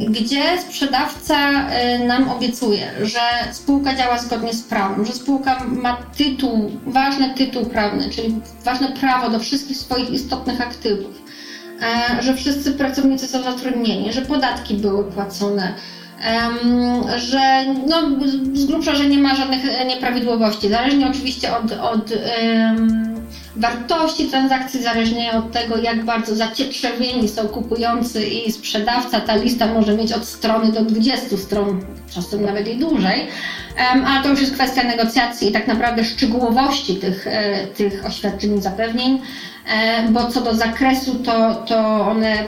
gdzie 0.09 0.61
sprzedawca 0.61 1.69
e, 1.69 1.99
nam 1.99 2.29
obiecuje, 2.29 2.91
że 3.01 3.19
spółka 3.51 3.95
działa 3.95 4.17
zgodnie 4.17 4.53
z 4.53 4.63
prawem, 4.63 5.05
że 5.05 5.13
spółka 5.13 5.63
ma 5.67 5.97
tytuł, 6.17 6.71
ważny 6.85 7.33
tytuł 7.33 7.65
prawny, 7.65 8.09
czyli 8.09 8.35
ważne 8.63 8.91
prawo 8.91 9.29
do 9.29 9.39
wszystkich 9.39 9.77
swoich 9.77 10.09
istotnych 10.09 10.61
aktywów, 10.61 11.21
e, 11.81 12.23
że 12.23 12.35
wszyscy 12.35 12.71
pracownicy 12.71 13.27
są 13.27 13.43
zatrudnieni, 13.43 14.13
że 14.13 14.21
podatki 14.21 14.73
były 14.73 15.03
płacone, 15.03 15.73
że 17.17 17.65
no, 17.87 18.01
z 18.53 18.65
grubsza, 18.65 18.95
że 18.95 19.09
nie 19.09 19.17
ma 19.17 19.35
żadnych 19.35 19.61
nieprawidłowości. 19.87 20.69
Zależnie 20.69 21.07
oczywiście 21.07 21.57
od, 21.57 21.71
od 21.71 22.11
um, 22.11 23.15
wartości 23.55 24.25
transakcji, 24.25 24.83
zależnie 24.83 25.33
od 25.33 25.51
tego, 25.51 25.77
jak 25.77 26.05
bardzo 26.05 26.35
zacietrzewieni 26.35 27.29
są 27.29 27.47
kupujący 27.47 28.25
i 28.25 28.51
sprzedawca, 28.51 29.21
ta 29.21 29.35
lista 29.35 29.67
może 29.67 29.97
mieć 29.97 30.13
od 30.13 30.25
strony 30.25 30.71
do 30.71 30.81
20 30.81 31.37
stron, 31.37 31.81
czasem 32.13 32.45
nawet 32.45 32.67
i 32.67 32.77
dłużej, 32.77 33.27
um, 33.93 34.05
ale 34.05 34.23
to 34.23 34.29
już 34.29 34.41
jest 34.41 34.53
kwestia 34.53 34.83
negocjacji 34.83 35.49
i 35.49 35.51
tak 35.51 35.67
naprawdę 35.67 36.03
szczegółowości 36.03 36.95
tych, 36.95 37.27
e, 37.27 37.67
tych 37.67 38.05
oświadczeń 38.05 38.57
i 38.57 38.61
zapewnień, 38.61 39.21
e, 39.67 40.09
bo 40.09 40.31
co 40.31 40.41
do 40.41 40.55
zakresu, 40.55 41.15
to, 41.15 41.55
to 41.55 42.07
one 42.07 42.45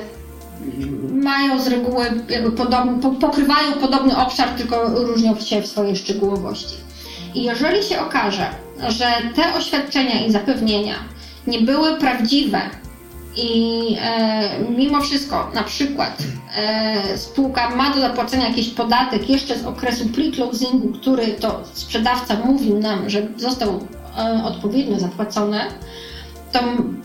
mają 1.11 1.61
z 1.61 1.67
reguły 1.67 2.05
jakby 2.29 2.51
podobny, 2.51 3.19
pokrywają 3.19 3.73
podobny 3.73 4.17
obszar, 4.17 4.49
tylko 4.49 4.89
różnią 4.89 5.39
się 5.39 5.61
w 5.61 5.67
swojej 5.67 5.95
szczegółowości. 5.95 6.75
I 7.35 7.43
jeżeli 7.43 7.83
się 7.83 8.01
okaże, 8.01 8.45
że 8.87 9.05
te 9.35 9.53
oświadczenia 9.53 10.25
i 10.25 10.31
zapewnienia 10.31 10.95
nie 11.47 11.59
były 11.59 11.95
prawdziwe 11.95 12.61
i 13.35 13.95
e, 14.01 14.59
mimo 14.77 15.01
wszystko, 15.01 15.51
na 15.53 15.63
przykład 15.63 16.17
e, 16.57 17.17
spółka 17.17 17.75
ma 17.75 17.93
do 17.93 17.99
zapłacenia 17.99 18.47
jakiś 18.47 18.69
podatek 18.69 19.29
jeszcze 19.29 19.59
z 19.59 19.65
okresu 19.65 20.05
pre-closingu, 20.05 20.99
który 21.01 21.27
to 21.27 21.61
sprzedawca 21.73 22.35
mówił 22.45 22.79
nam, 22.79 23.09
że 23.09 23.27
został 23.37 23.69
e, 24.17 24.43
odpowiednio 24.43 24.99
zapłacony, 24.99 25.59
to 26.51 26.59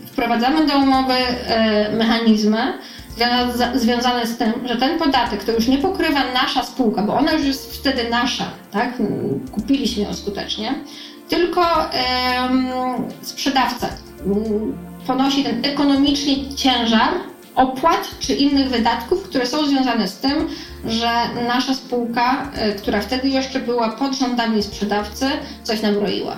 wprowadzamy 0.05 0.67
do 0.67 0.77
umowy 0.77 1.13
e, 1.13 1.95
mechanizmy, 1.95 2.73
związane 3.75 4.27
z 4.27 4.37
tym, 4.37 4.53
że 4.65 4.75
ten 4.75 4.99
podatek 4.99 5.43
to 5.43 5.51
już 5.51 5.67
nie 5.67 5.77
pokrywa 5.77 6.19
nasza 6.33 6.63
spółka, 6.63 7.03
bo 7.03 7.17
ona 7.17 7.31
już 7.31 7.45
jest 7.45 7.75
wtedy 7.75 8.09
nasza, 8.09 8.45
tak? 8.71 8.93
Kupiliśmy 9.51 10.03
ją 10.03 10.13
skutecznie, 10.13 10.75
tylko 11.29 11.61
sprzedawca 13.21 13.89
ponosi 15.07 15.43
ten 15.43 15.65
ekonomiczny 15.65 16.55
ciężar 16.55 17.09
opłat 17.55 18.09
czy 18.19 18.33
innych 18.33 18.69
wydatków, 18.69 19.23
które 19.23 19.45
są 19.45 19.65
związane 19.65 20.07
z 20.07 20.17
tym, 20.17 20.49
że 20.85 21.09
nasza 21.47 21.73
spółka, 21.73 22.51
e, 22.55 22.71
która 22.71 23.01
wtedy 23.01 23.29
jeszcze 23.29 23.59
była 23.59 23.89
pod 23.89 24.15
rządami 24.15 24.63
sprzedawcy, 24.63 25.25
coś 25.63 25.81
nam 25.81 25.97
roiła. 25.97 26.37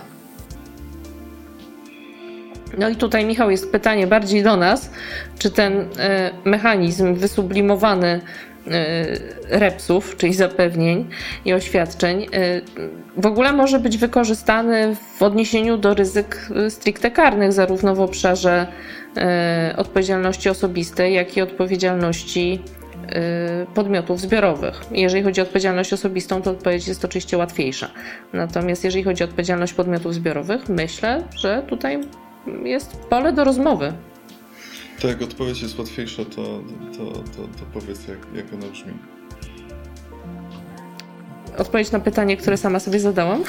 No 2.77 2.89
i 2.89 2.95
tutaj, 2.95 3.25
Michał, 3.25 3.51
jest 3.51 3.71
pytanie 3.71 4.07
bardziej 4.07 4.43
do 4.43 4.57
nas, 4.57 4.91
czy 5.39 5.51
ten 5.51 5.87
e, 5.99 6.31
mechanizm 6.45 7.15
wysublimowany 7.15 8.07
e, 8.07 8.21
repsów, 9.49 10.17
czyli 10.17 10.33
zapewnień 10.33 11.09
i 11.45 11.53
oświadczeń, 11.53 12.23
e, 12.23 12.27
w 13.17 13.25
ogóle 13.25 13.53
może 13.53 13.79
być 13.79 13.97
wykorzystany 13.97 14.95
w 15.17 15.23
odniesieniu 15.23 15.77
do 15.77 15.93
ryzyk 15.93 16.49
stricte 16.69 17.11
karnych, 17.11 17.53
zarówno 17.53 17.95
w 17.95 18.01
obszarze 18.01 18.67
odpowiedzialności 19.77 20.49
osobistej, 20.49 21.13
jak 21.13 21.37
i 21.37 21.41
odpowiedzialności 21.41 22.61
podmiotów 23.73 24.19
zbiorowych. 24.19 24.81
Jeżeli 24.91 25.23
chodzi 25.23 25.41
o 25.41 25.43
odpowiedzialność 25.43 25.93
osobistą, 25.93 26.41
to 26.41 26.51
odpowiedź 26.51 26.87
jest 26.87 27.05
oczywiście 27.05 27.37
łatwiejsza. 27.37 27.89
Natomiast 28.33 28.83
jeżeli 28.83 29.03
chodzi 29.03 29.23
o 29.23 29.25
odpowiedzialność 29.25 29.73
podmiotów 29.73 30.13
zbiorowych, 30.13 30.69
myślę, 30.69 31.23
że 31.35 31.63
tutaj 31.67 31.99
jest 32.63 32.97
pole 32.97 33.33
do 33.33 33.43
rozmowy. 33.43 33.93
Tak, 35.01 35.11
jak 35.11 35.21
odpowiedź 35.21 35.61
jest 35.61 35.79
łatwiejsza, 35.79 36.25
to, 36.25 36.35
to, 36.97 37.05
to, 37.11 37.41
to 37.59 37.65
powiedz, 37.73 38.07
jak, 38.07 38.17
jak 38.35 38.53
ona 38.53 38.71
brzmi. 38.71 38.93
Odpowiedź 41.57 41.91
na 41.91 41.99
pytanie, 41.99 42.37
które 42.37 42.57
sama 42.57 42.79
sobie 42.79 42.99
zadałam. 42.99 43.43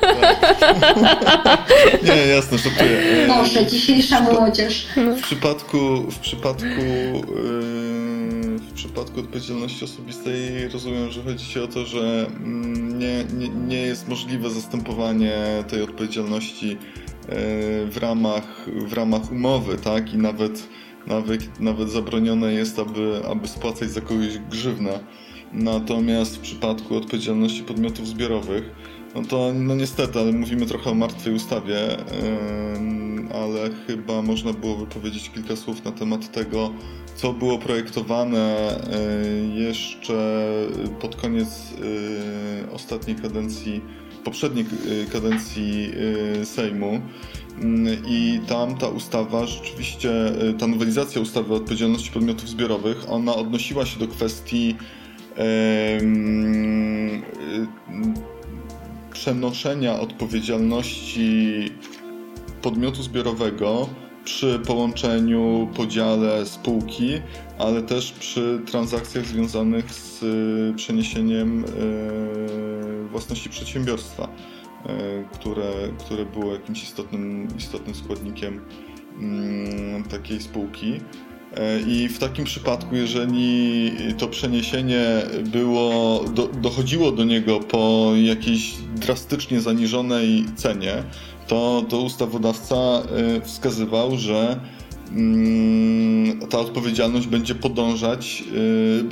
Tak. 0.00 0.64
Nie, 2.06 2.26
jasne, 2.26 2.58
żartuję. 2.58 3.26
Boże, 3.28 3.66
dzisiejsza 3.66 4.20
młodzież. 4.20 4.88
W 5.18 5.22
przypadku, 5.22 5.78
w 6.10 6.18
przypadku, 6.18 6.66
w 8.58 8.72
przypadku 8.74 9.20
odpowiedzialności 9.20 9.84
osobistej 9.84 10.68
rozumiem, 10.68 11.10
że 11.10 11.22
chodzi 11.22 11.46
ci 11.46 11.60
o 11.60 11.68
to, 11.68 11.86
że 11.86 12.26
mm, 12.26 12.98
nie, 12.98 13.24
nie, 13.24 13.48
nie 13.48 13.80
jest 13.80 14.08
możliwe 14.08 14.50
zastępowanie 14.50 15.32
tej 15.68 15.82
odpowiedzialności 15.82 16.78
w 17.90 17.96
ramach, 18.00 18.66
w 18.86 18.92
ramach 18.92 19.32
umowy, 19.32 19.76
tak? 19.76 20.14
I 20.14 20.16
nawet, 20.16 20.68
nawet, 21.06 21.60
nawet 21.60 21.90
zabronione 21.90 22.52
jest, 22.52 22.78
aby, 22.78 23.20
aby 23.30 23.48
spłacać 23.48 23.90
za 23.90 24.00
kogoś 24.00 24.38
grzywnę. 24.38 25.00
Natomiast 25.52 26.36
w 26.36 26.40
przypadku 26.40 26.96
odpowiedzialności 26.96 27.62
podmiotów 27.62 28.08
zbiorowych, 28.08 28.70
no 29.14 29.22
to 29.22 29.52
no 29.54 29.74
niestety, 29.74 30.18
ale 30.18 30.32
mówimy 30.32 30.66
trochę 30.66 30.90
o 30.90 30.94
martwej 30.94 31.34
ustawie, 31.34 31.76
ale 33.34 33.70
chyba 33.86 34.22
można 34.22 34.52
byłoby 34.52 34.86
powiedzieć 34.86 35.30
kilka 35.30 35.56
słów 35.56 35.84
na 35.84 35.92
temat 35.92 36.32
tego, 36.32 36.70
co 37.14 37.32
było 37.32 37.58
projektowane 37.58 38.56
jeszcze 39.54 40.42
pod 41.00 41.16
koniec 41.16 41.48
ostatniej 42.72 43.16
kadencji 43.16 43.80
poprzedniej 44.28 44.66
y, 44.86 45.06
kadencji 45.12 45.90
y, 46.40 46.46
Sejmu. 46.46 47.00
Mm, 47.60 48.02
I 48.06 48.40
tam 48.48 48.78
ta 48.78 48.88
ustawa 48.88 49.46
rzeczywiście, 49.46 50.10
y, 50.50 50.54
ta 50.54 50.66
nowelizacja 50.66 51.20
ustawy 51.20 51.54
o 51.54 51.56
odpowiedzialności 51.56 52.10
podmiotów 52.10 52.48
zbiorowych, 52.48 53.10
ona 53.10 53.34
odnosiła 53.34 53.86
się 53.86 53.98
do 53.98 54.08
kwestii 54.08 54.76
przenoszenia 59.12 60.00
odpowiedzialności 60.00 61.70
podmiotu 62.62 63.02
zbiorowego 63.02 63.88
przy 64.28 64.58
połączeniu, 64.66 65.68
podziale 65.76 66.46
spółki, 66.46 67.20
ale 67.58 67.82
też 67.82 68.12
przy 68.12 68.60
transakcjach 68.66 69.26
związanych 69.26 69.92
z 69.92 70.24
przeniesieniem 70.76 71.64
własności 73.10 73.50
przedsiębiorstwa, 73.50 74.28
e, 74.86 75.24
które, 75.32 75.72
które 75.98 76.24
było 76.24 76.52
jakimś 76.52 76.82
istotnym, 76.82 77.48
istotnym 77.58 77.94
składnikiem 77.94 78.60
mm, 79.20 80.04
takiej 80.04 80.40
spółki. 80.40 81.00
E, 81.56 81.80
I 81.80 82.08
w 82.08 82.18
takim 82.18 82.44
przypadku, 82.44 82.96
jeżeli 82.96 83.92
to 84.18 84.28
przeniesienie 84.28 85.04
było, 85.44 86.24
do, 86.34 86.46
dochodziło 86.46 87.12
do 87.12 87.24
niego 87.24 87.60
po 87.60 88.12
jakiejś 88.22 88.74
drastycznie 88.94 89.60
zaniżonej 89.60 90.44
cenie, 90.56 91.02
to, 91.48 91.84
to 91.88 92.00
ustawodawca 92.00 92.76
e, 92.76 93.40
wskazywał, 93.40 94.16
że 94.16 94.60
mm, 95.12 96.40
ta 96.48 96.58
odpowiedzialność 96.58 97.26
będzie 97.26 97.54
podążać, 97.54 98.44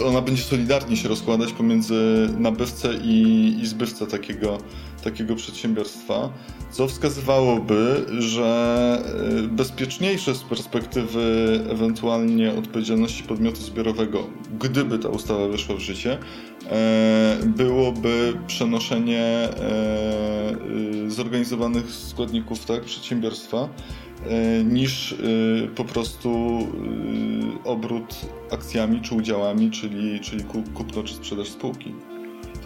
e, 0.00 0.06
ona 0.06 0.22
będzie 0.22 0.42
solidarnie 0.42 0.96
się 0.96 1.08
rozkładać 1.08 1.52
pomiędzy 1.52 2.28
nabywcę 2.38 2.94
i, 2.94 3.58
i 3.62 3.66
zbywcę 3.66 4.06
takiego, 4.06 4.58
takiego 5.10 5.36
przedsiębiorstwa 5.36 6.32
co 6.70 6.88
wskazywałoby, 6.88 8.06
że 8.18 9.02
y, 9.44 9.48
bezpieczniejsze 9.48 10.34
z 10.34 10.42
perspektywy 10.42 11.20
ewentualnie 11.70 12.54
odpowiedzialności 12.54 13.22
podmiotu 13.22 13.60
zbiorowego, 13.60 14.26
gdyby 14.58 14.98
ta 14.98 15.08
ustawa 15.08 15.48
weszła 15.48 15.76
w 15.76 15.78
życie, 15.78 16.18
e, 16.70 17.38
byłoby 17.46 18.38
przenoszenie 18.46 19.22
e, 19.22 19.50
y, 21.06 21.10
zorganizowanych 21.10 21.90
składników 21.90 22.64
tak, 22.64 22.84
przedsiębiorstwa 22.84 23.68
e, 24.26 24.64
niż 24.64 25.12
y, 25.12 25.68
po 25.76 25.84
prostu 25.84 26.58
obrót 27.64 28.20
akcjami 28.50 29.00
czy 29.00 29.14
udziałami, 29.14 29.70
czyli, 29.70 30.20
czyli 30.20 30.44
kupno 30.74 31.02
czy 31.02 31.14
sprzedaż 31.14 31.48
spółki. 31.48 31.94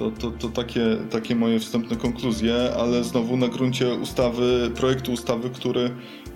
To, 0.00 0.10
to, 0.10 0.30
to 0.30 0.48
takie, 0.48 0.96
takie 1.10 1.34
moje 1.34 1.60
wstępne 1.60 1.96
konkluzje, 1.96 2.54
ale 2.78 3.04
znowu 3.04 3.36
na 3.36 3.48
gruncie 3.48 3.94
ustawy, 3.94 4.70
projektu 4.74 5.12
ustawy, 5.12 5.50
który, 5.50 5.90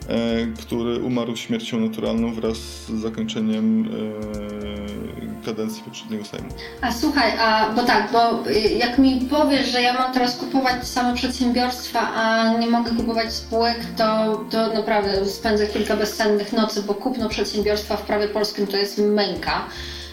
e, 0.08 0.46
który 0.46 1.02
umarł 1.02 1.36
śmiercią 1.36 1.80
naturalną 1.80 2.34
wraz 2.34 2.56
z 2.56 2.90
zakończeniem 2.90 3.84
e, 3.84 5.44
kadencji 5.44 5.82
poprzedniego 5.82 6.24
Sejmu. 6.24 6.48
A 6.80 6.92
słuchaj, 6.92 7.32
a 7.38 7.70
bo 7.76 7.82
tak, 7.82 8.12
bo 8.12 8.48
y, 8.50 8.60
jak 8.60 8.98
mi 8.98 9.20
powiesz, 9.30 9.72
że 9.72 9.82
ja 9.82 9.92
mam 9.92 10.12
teraz 10.12 10.36
kupować 10.36 10.88
same 10.88 11.14
przedsiębiorstwa, 11.14 12.00
a 12.14 12.52
nie 12.58 12.66
mogę 12.66 12.90
kupować 12.90 13.32
spółek, 13.32 13.78
to, 13.96 14.36
to 14.50 14.74
naprawdę 14.74 15.26
spędzę 15.26 15.66
kilka 15.66 15.96
bezsennych 15.96 16.52
nocy, 16.52 16.82
bo 16.82 16.94
kupno 16.94 17.28
przedsiębiorstwa 17.28 17.96
w 17.96 18.02
prawie 18.02 18.28
polskim 18.28 18.66
to 18.66 18.76
jest 18.76 18.98
męka. 18.98 19.66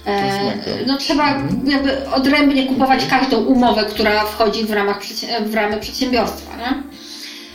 E, 0.05 0.85
no 0.87 0.97
trzeba 0.97 1.43
jakby 1.65 2.09
odrębnie 2.09 2.67
kupować 2.67 3.05
każdą 3.05 3.37
umowę, 3.37 3.83
która 3.83 4.25
wchodzi 4.25 4.65
w, 4.65 4.71
ramach, 4.71 4.99
w 5.45 5.53
ramy 5.53 5.77
przedsiębiorstwa. 5.77 6.57
Nie? 6.57 6.83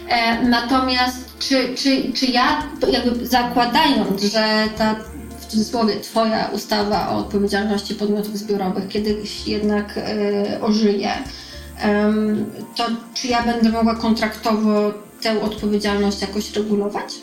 E, 0.08 0.42
natomiast 0.42 1.38
czy, 1.38 1.74
czy, 1.74 2.12
czy 2.12 2.26
ja 2.26 2.62
jakby 2.88 3.26
zakładając, 3.26 4.22
że 4.22 4.68
ta 4.78 4.96
w 5.40 5.46
cudzysłowie 5.46 6.00
Twoja 6.00 6.50
ustawa 6.52 7.08
o 7.08 7.18
odpowiedzialności 7.18 7.94
podmiotów 7.94 8.38
zbiorowych 8.38 8.88
kiedyś 8.88 9.46
jednak 9.46 9.98
e, 9.98 10.60
ożyje, 10.60 11.10
to 12.76 12.86
czy 13.14 13.28
ja 13.28 13.42
będę 13.42 13.68
mogła 13.68 13.94
kontraktowo 13.94 14.92
tę 15.22 15.42
odpowiedzialność 15.42 16.20
jakoś 16.20 16.52
regulować? 16.52 17.14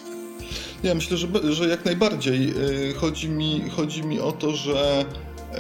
Ja 0.84 0.96
myślę, 0.96 1.18
że, 1.18 1.28
że 1.50 1.68
jak 1.68 1.86
najbardziej. 1.86 2.50
Y, 2.90 2.94
chodzi 2.94 3.30
mi, 3.30 3.70
chodzi 3.70 4.04
mi 4.04 4.20
o 4.20 4.32
to, 4.32 4.52
że 4.52 5.06
y, 5.54 5.58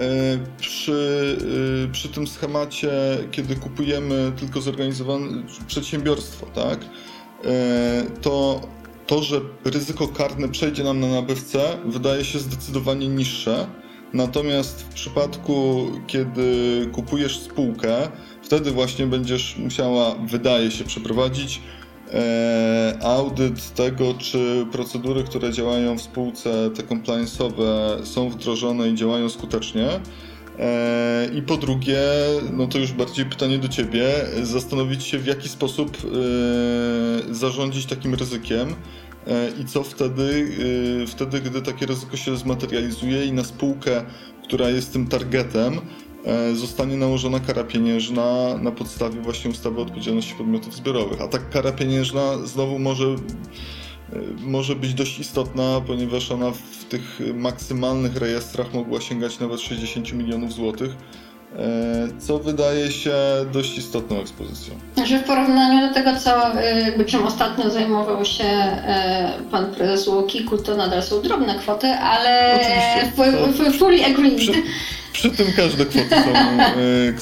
przy, 0.57 1.37
y, 1.85 1.91
przy 1.91 2.09
tym 2.09 2.27
schemacie, 2.27 2.91
kiedy 3.31 3.55
kupujemy 3.55 4.31
tylko 4.39 4.61
zorganizowane 4.61 5.43
przedsiębiorstwo, 5.67 6.45
tak, 6.45 6.79
to 8.21 8.61
to, 9.07 9.23
że 9.23 9.41
ryzyko 9.65 10.07
karne 10.07 10.49
przejdzie 10.49 10.83
nam 10.83 10.99
na 10.99 11.07
nabywcę, 11.07 11.77
wydaje 11.85 12.25
się 12.25 12.39
zdecydowanie 12.39 13.07
niższe. 13.07 13.67
Natomiast 14.13 14.81
w 14.81 14.93
przypadku, 14.93 15.87
kiedy 16.07 16.53
kupujesz 16.91 17.39
spółkę, 17.39 18.09
wtedy 18.43 18.71
właśnie 18.71 19.07
będziesz 19.07 19.57
musiała, 19.57 20.15
wydaje 20.15 20.71
się, 20.71 20.83
przeprowadzić 20.83 21.61
audyt 23.03 23.73
tego, 23.73 24.13
czy 24.13 24.65
procedury, 24.71 25.23
które 25.23 25.51
działają 25.51 25.97
w 25.97 26.01
spółce, 26.01 26.69
te 26.75 26.83
compliance'owe 26.83 28.05
są 28.05 28.29
wdrożone 28.29 28.89
i 28.89 28.95
działają 28.95 29.29
skutecznie. 29.29 29.87
E, 30.59 31.29
I 31.33 31.41
po 31.41 31.57
drugie, 31.57 32.01
no 32.53 32.67
to 32.67 32.77
już 32.77 32.91
bardziej 32.91 33.25
pytanie 33.25 33.57
do 33.57 33.67
Ciebie, 33.67 34.09
zastanowić 34.43 35.03
się 35.03 35.19
w 35.19 35.25
jaki 35.25 35.49
sposób 35.49 35.97
e, 35.97 37.33
zarządzić 37.33 37.85
takim 37.85 38.15
ryzykiem 38.15 38.75
i 39.61 39.65
co 39.65 39.83
wtedy, 39.83 40.47
wtedy, 41.07 41.41
gdy 41.41 41.61
takie 41.61 41.85
ryzyko 41.85 42.17
się 42.17 42.37
zmaterializuje 42.37 43.25
i 43.25 43.31
na 43.31 43.43
spółkę, 43.43 44.03
która 44.43 44.69
jest 44.69 44.93
tym 44.93 45.07
targetem, 45.07 45.73
E, 45.73 46.02
zostanie 46.53 46.97
nałożona 46.97 47.39
kara 47.39 47.63
pieniężna 47.63 48.57
na 48.61 48.71
podstawie 48.71 49.21
właśnie 49.21 49.51
ustawy 49.51 49.79
o 49.79 49.83
odpowiedzialności 49.83 50.35
podmiotów 50.35 50.75
zbiorowych. 50.75 51.21
A 51.21 51.27
tak 51.27 51.49
kara 51.49 51.71
pieniężna 51.71 52.37
znowu 52.43 52.79
może, 52.79 53.05
e, 53.05 53.15
może 54.39 54.75
być 54.75 54.93
dość 54.93 55.19
istotna, 55.19 55.81
ponieważ 55.87 56.31
ona 56.31 56.51
w 56.51 56.85
tych 56.85 57.19
maksymalnych 57.33 58.15
rejestrach 58.15 58.73
mogła 58.73 59.01
sięgać 59.01 59.39
nawet 59.39 59.59
60 59.59 60.13
milionów 60.13 60.53
złotych 60.53 60.91
e, 60.91 62.07
co 62.19 62.39
wydaje 62.39 62.91
się 62.91 63.13
dość 63.53 63.77
istotną 63.77 64.21
ekspozycją. 64.21 64.73
Że 65.05 65.19
w 65.19 65.23
porównaniu 65.23 65.87
do 65.87 65.93
tego, 65.93 66.19
co 66.19 66.29
jakby 66.85 67.05
czym 67.05 67.23
ostatnio 67.23 67.69
zajmował 67.69 68.25
się 68.25 68.43
pan 69.51 69.75
prezes 69.75 70.07
Łokiku, 70.07 70.57
to 70.57 70.75
nadal 70.77 71.03
są 71.03 71.21
drobne 71.21 71.55
kwoty, 71.55 71.87
ale 71.87 72.59
Oczywiście, 72.61 73.79
fully 73.79 74.05
agreed. 74.05 74.55
Przy 75.13 75.31
tym 75.31 75.47
każde 75.55 75.85
kwoty 75.85 76.09
są, 76.09 76.33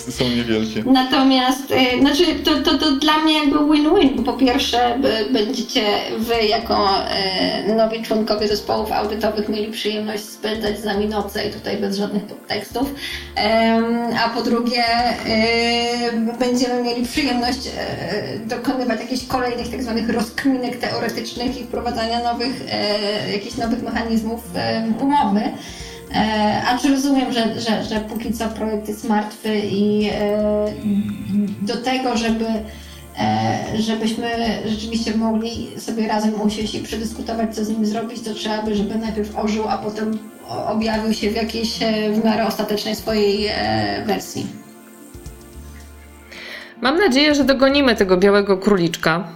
e, 0.08 0.12
są 0.12 0.30
niewielkie. 0.30 0.84
Natomiast, 0.86 1.72
e, 1.72 2.00
znaczy 2.00 2.26
to, 2.44 2.62
to, 2.62 2.78
to 2.78 2.92
dla 2.92 3.18
mnie 3.18 3.34
jakby 3.34 3.58
win-win, 3.58 4.16
bo 4.16 4.24
po 4.24 4.34
pierwsze 4.34 5.00
będziecie 5.34 5.84
wy 6.18 6.46
jako 6.48 7.08
e, 7.08 7.76
nowi 7.76 8.04
członkowie 8.04 8.48
zespołów 8.48 8.92
audytowych 8.92 9.50
mieli 9.50 9.72
przyjemność 9.72 10.24
spędzać 10.24 10.80
z 10.80 10.84
nami 10.84 11.08
noce 11.08 11.48
i 11.48 11.54
tutaj 11.54 11.78
bez 11.78 11.98
żadnych 11.98 12.24
podtekstów, 12.24 12.94
a 14.26 14.30
po 14.30 14.42
drugie 14.42 14.84
będziemy 16.40 16.84
mieli 16.84 17.06
przyjemność 17.06 17.70
dokonywać 18.46 19.00
jakichś 19.00 19.26
kolejnych 19.28 19.72
tak 19.72 19.84
zwanych 19.84 20.10
rozkminek 20.10 20.78
teoretycznych 20.78 21.62
i 21.62 21.64
wprowadzania 21.64 22.24
nowych, 22.24 22.62
jakichś 23.34 23.58
nowych 23.58 23.84
mechanizmów 23.84 24.44
umowy. 25.02 25.42
E, 26.16 26.62
a 26.68 26.78
czy 26.78 26.90
rozumiem, 26.90 27.34
że, 27.34 27.60
że, 27.62 27.84
że 27.84 28.00
póki 28.00 28.34
co 28.34 28.48
projekt 28.48 28.88
jest 28.88 29.10
martwy 29.10 29.60
i 29.60 30.10
e, 30.14 30.66
do 31.62 31.78
tego, 31.78 32.18
żeby 32.18 32.46
e, 33.20 33.58
żebyśmy 33.80 34.28
rzeczywiście 34.66 35.18
mogli 35.18 35.68
sobie 35.80 36.08
razem 36.08 36.42
usiąść 36.42 36.76
i 36.76 36.80
przedyskutować, 36.80 37.56
co 37.56 37.66
z 37.66 37.70
nim 37.70 37.86
zrobić, 37.86 38.22
to 38.22 38.34
trzeba 38.34 38.62
by, 38.62 38.76
żeby 38.76 38.96
najpierw 38.96 39.38
ożył, 39.38 39.68
a 39.70 39.78
potem 39.78 40.20
objawił 40.68 41.14
się 41.14 41.30
w 41.30 41.36
jakiejś 41.36 41.80
w 42.12 42.26
miarę 42.26 42.48
ostatecznej 42.48 42.96
swojej 42.96 43.50
wersji. 44.06 44.48
Mam 46.82 47.00
nadzieję, 47.00 47.36
że 47.36 47.44
dogonimy 47.44 47.96
tego 47.96 48.18
białego 48.18 48.58
króliczka 48.58 49.28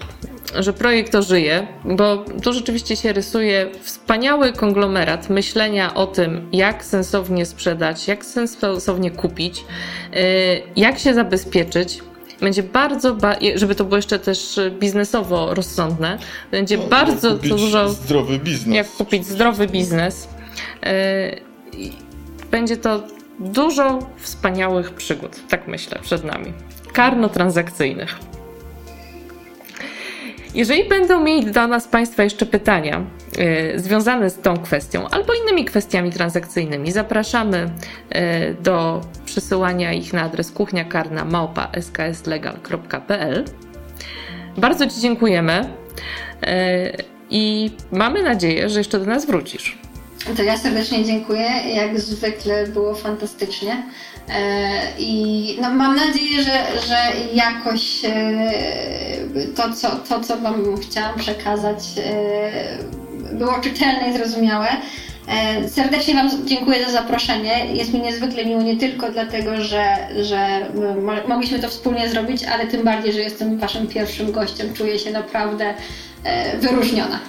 że 0.60 0.74
projekt 0.74 1.16
ożyje, 1.16 1.68
bo 1.86 2.26
tu 2.44 2.54
rzeczywiście 2.54 2.96
się 2.96 3.14
rysuje 3.14 3.70
wspaniały 3.82 4.54
konglomerat 4.54 5.30
myślenia 5.30 5.94
o 5.94 6.08
tym, 6.08 6.50
jak 6.52 6.86
sensownie 6.86 7.46
sprzedać, 7.46 8.08
jak 8.08 8.26
sensownie 8.26 9.12
kupić, 9.12 9.60
y, 9.60 10.62
jak 10.76 11.00
się 11.00 11.14
zabezpieczyć. 11.14 12.02
Będzie 12.40 12.64
bardzo, 12.64 13.18
żeby 13.56 13.76
to 13.76 13.84
było 13.84 13.96
jeszcze 13.96 14.20
też 14.20 14.60
biznesowo 14.80 15.54
rozsądne, 15.54 16.18
będzie 16.52 16.78
no, 16.78 16.84
bardzo 16.84 17.30
jak 17.30 17.40
dużo. 17.40 17.90
Zdrowy 17.90 18.40
biznes. 18.40 18.76
Jak 18.76 18.88
kupić 18.88 19.26
zdrowy 19.26 19.68
biznes. 19.68 20.28
Y, 20.86 21.42
będzie 22.52 22.78
to 22.78 23.04
dużo 23.40 24.00
wspaniałych 24.18 24.94
przygód, 24.94 25.40
tak 25.50 25.68
myślę, 25.68 26.00
przed 26.02 26.24
nami. 26.24 26.54
Karno-transakcyjnych. 26.94 28.35
Jeżeli 30.56 30.90
będą 30.90 31.24
mieli 31.24 31.52
do 31.52 31.68
nas 31.68 31.88
Państwa 31.88 32.24
jeszcze 32.24 32.46
pytania 32.46 33.06
y, 33.76 33.80
związane 33.80 34.30
z 34.30 34.36
tą 34.36 34.58
kwestią 34.58 35.10
albo 35.10 35.34
innymi 35.34 35.66
kwestiami 35.66 36.12
transakcyjnymi, 36.12 36.92
zapraszamy 36.92 37.70
y, 38.16 38.64
do 38.64 39.02
przesyłania 39.26 39.94
ich 39.94 40.14
na 40.14 40.22
adres 40.22 40.52
kuchniakarna 40.52 41.26
małpa. 41.26 41.72
Bardzo 44.58 44.88
Ci 44.88 45.02
dziękujemy 45.02 45.60
y, 45.62 46.48
i 47.30 47.72
mamy 47.92 48.24
nadzieję, 48.24 48.70
że 48.70 48.80
jeszcze 48.80 49.00
do 49.00 49.06
nas 49.06 49.26
wrócisz. 49.26 49.78
To 50.38 50.44
ja 50.44 50.58
serdecznie 50.58 51.06
dziękuję. 51.06 51.50
Jak 51.76 52.00
zwykle 52.00 52.68
było 52.68 52.96
fantastycznie. 52.96 53.84
E, 54.30 54.70
I 55.00 55.58
no, 55.62 55.70
mam 55.70 55.96
nadzieję, 55.96 56.44
że, 56.44 56.82
że 56.88 56.98
jakoś 57.34 58.06
e, 58.06 58.52
to 59.56 59.74
co, 59.74 59.90
to, 59.90 60.20
co 60.20 60.38
Wam 60.38 60.78
chciałam 60.82 61.20
przekazać, 61.20 61.80
e, 61.98 63.34
było 63.34 63.54
czytelne 63.54 64.10
i 64.10 64.18
zrozumiałe. 64.18 64.68
Serdecznie 65.68 66.14
Wam 66.14 66.30
dziękuję 66.46 66.86
za 66.86 66.92
zaproszenie. 66.92 67.66
Jest 67.74 67.94
mi 67.94 68.02
niezwykle 68.02 68.46
miło 68.46 68.62
nie 68.62 68.78
tylko 68.78 69.12
dlatego, 69.12 69.62
że, 69.62 69.96
że 70.22 70.68
mogliśmy 71.28 71.60
to 71.60 71.70
wspólnie 71.70 72.10
zrobić, 72.10 72.44
ale 72.44 72.68
tym 72.68 72.84
bardziej, 72.84 73.14
że 73.14 73.20
jestem 73.20 73.58
Waszym 73.58 73.88
pierwszym 73.88 74.32
gościem. 74.32 74.74
Czuję 74.74 75.00
się 75.00 75.12
naprawdę 75.12 75.74
wyróżniona. 76.60 77.20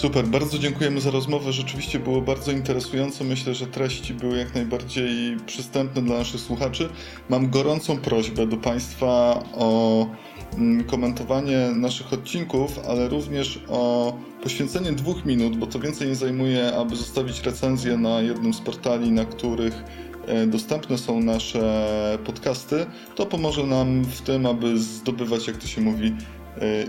Super, 0.00 0.26
bardzo 0.26 0.58
dziękujemy 0.58 1.00
za 1.00 1.10
rozmowę. 1.10 1.52
Rzeczywiście 1.52 1.98
było 1.98 2.20
bardzo 2.20 2.52
interesujące. 2.52 3.24
Myślę, 3.24 3.54
że 3.54 3.66
treści 3.66 4.14
były 4.14 4.38
jak 4.38 4.54
najbardziej 4.54 5.36
przystępne 5.46 6.02
dla 6.02 6.18
naszych 6.18 6.40
słuchaczy. 6.40 6.88
Mam 7.28 7.50
gorącą 7.50 7.98
prośbę 7.98 8.46
do 8.46 8.56
Państwa 8.56 9.42
o 9.54 10.06
mm, 10.58 10.84
komentowanie 10.84 11.58
naszych 11.76 12.12
odcinków, 12.12 12.78
ale 12.88 13.08
również 13.08 13.60
o 13.68 14.12
poświęcenie 14.42 14.92
dwóch 14.92 15.24
minut, 15.24 15.56
bo 15.56 15.66
to 15.66 15.78
więcej 15.78 16.08
nie 16.08 16.14
zajmuje, 16.14 16.72
aby 16.74 16.96
zostawić 16.96 17.42
recenzję 17.42 17.96
na 17.96 18.20
jednym 18.20 18.54
z 18.54 18.60
portali, 18.60 19.12
na 19.12 19.24
których 19.24 19.84
e, 20.26 20.46
dostępne 20.46 20.98
są 20.98 21.20
nasze 21.20 22.18
podcasty. 22.24 22.86
To 23.14 23.26
pomoże 23.26 23.66
nam 23.66 24.04
w 24.04 24.20
tym, 24.20 24.46
aby 24.46 24.78
zdobywać, 24.78 25.46
jak 25.46 25.56
to 25.56 25.66
się 25.66 25.80
mówi, 25.80 26.12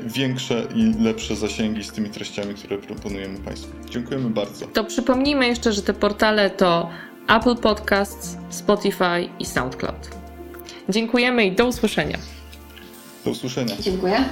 większe 0.06 0.68
i 0.76 1.04
lepsze 1.04 1.36
zasięgi 1.36 1.84
z 1.84 1.92
tymi 1.92 2.10
treściami, 2.10 2.54
które 2.54 2.78
proponujemy 2.78 3.40
Państwu. 3.40 3.72
Dziękujemy 3.90 4.30
bardzo. 4.30 4.68
To 4.68 4.84
przypomnijmy 4.84 5.48
jeszcze, 5.48 5.74
że 5.74 5.82
te 5.82 5.94
portale 5.94 6.50
to 6.50 6.90
Apple 7.28 7.56
Podcasts, 7.56 8.38
Spotify 8.50 9.30
i 9.40 9.46
SoundCloud. 9.46 10.10
Dziękujemy 10.90 11.46
i 11.46 11.52
do 11.52 11.68
usłyszenia. 11.68 12.18
Do 13.26 13.32
usłyszenia. 13.32 13.76
Dziękuję. 13.80 14.26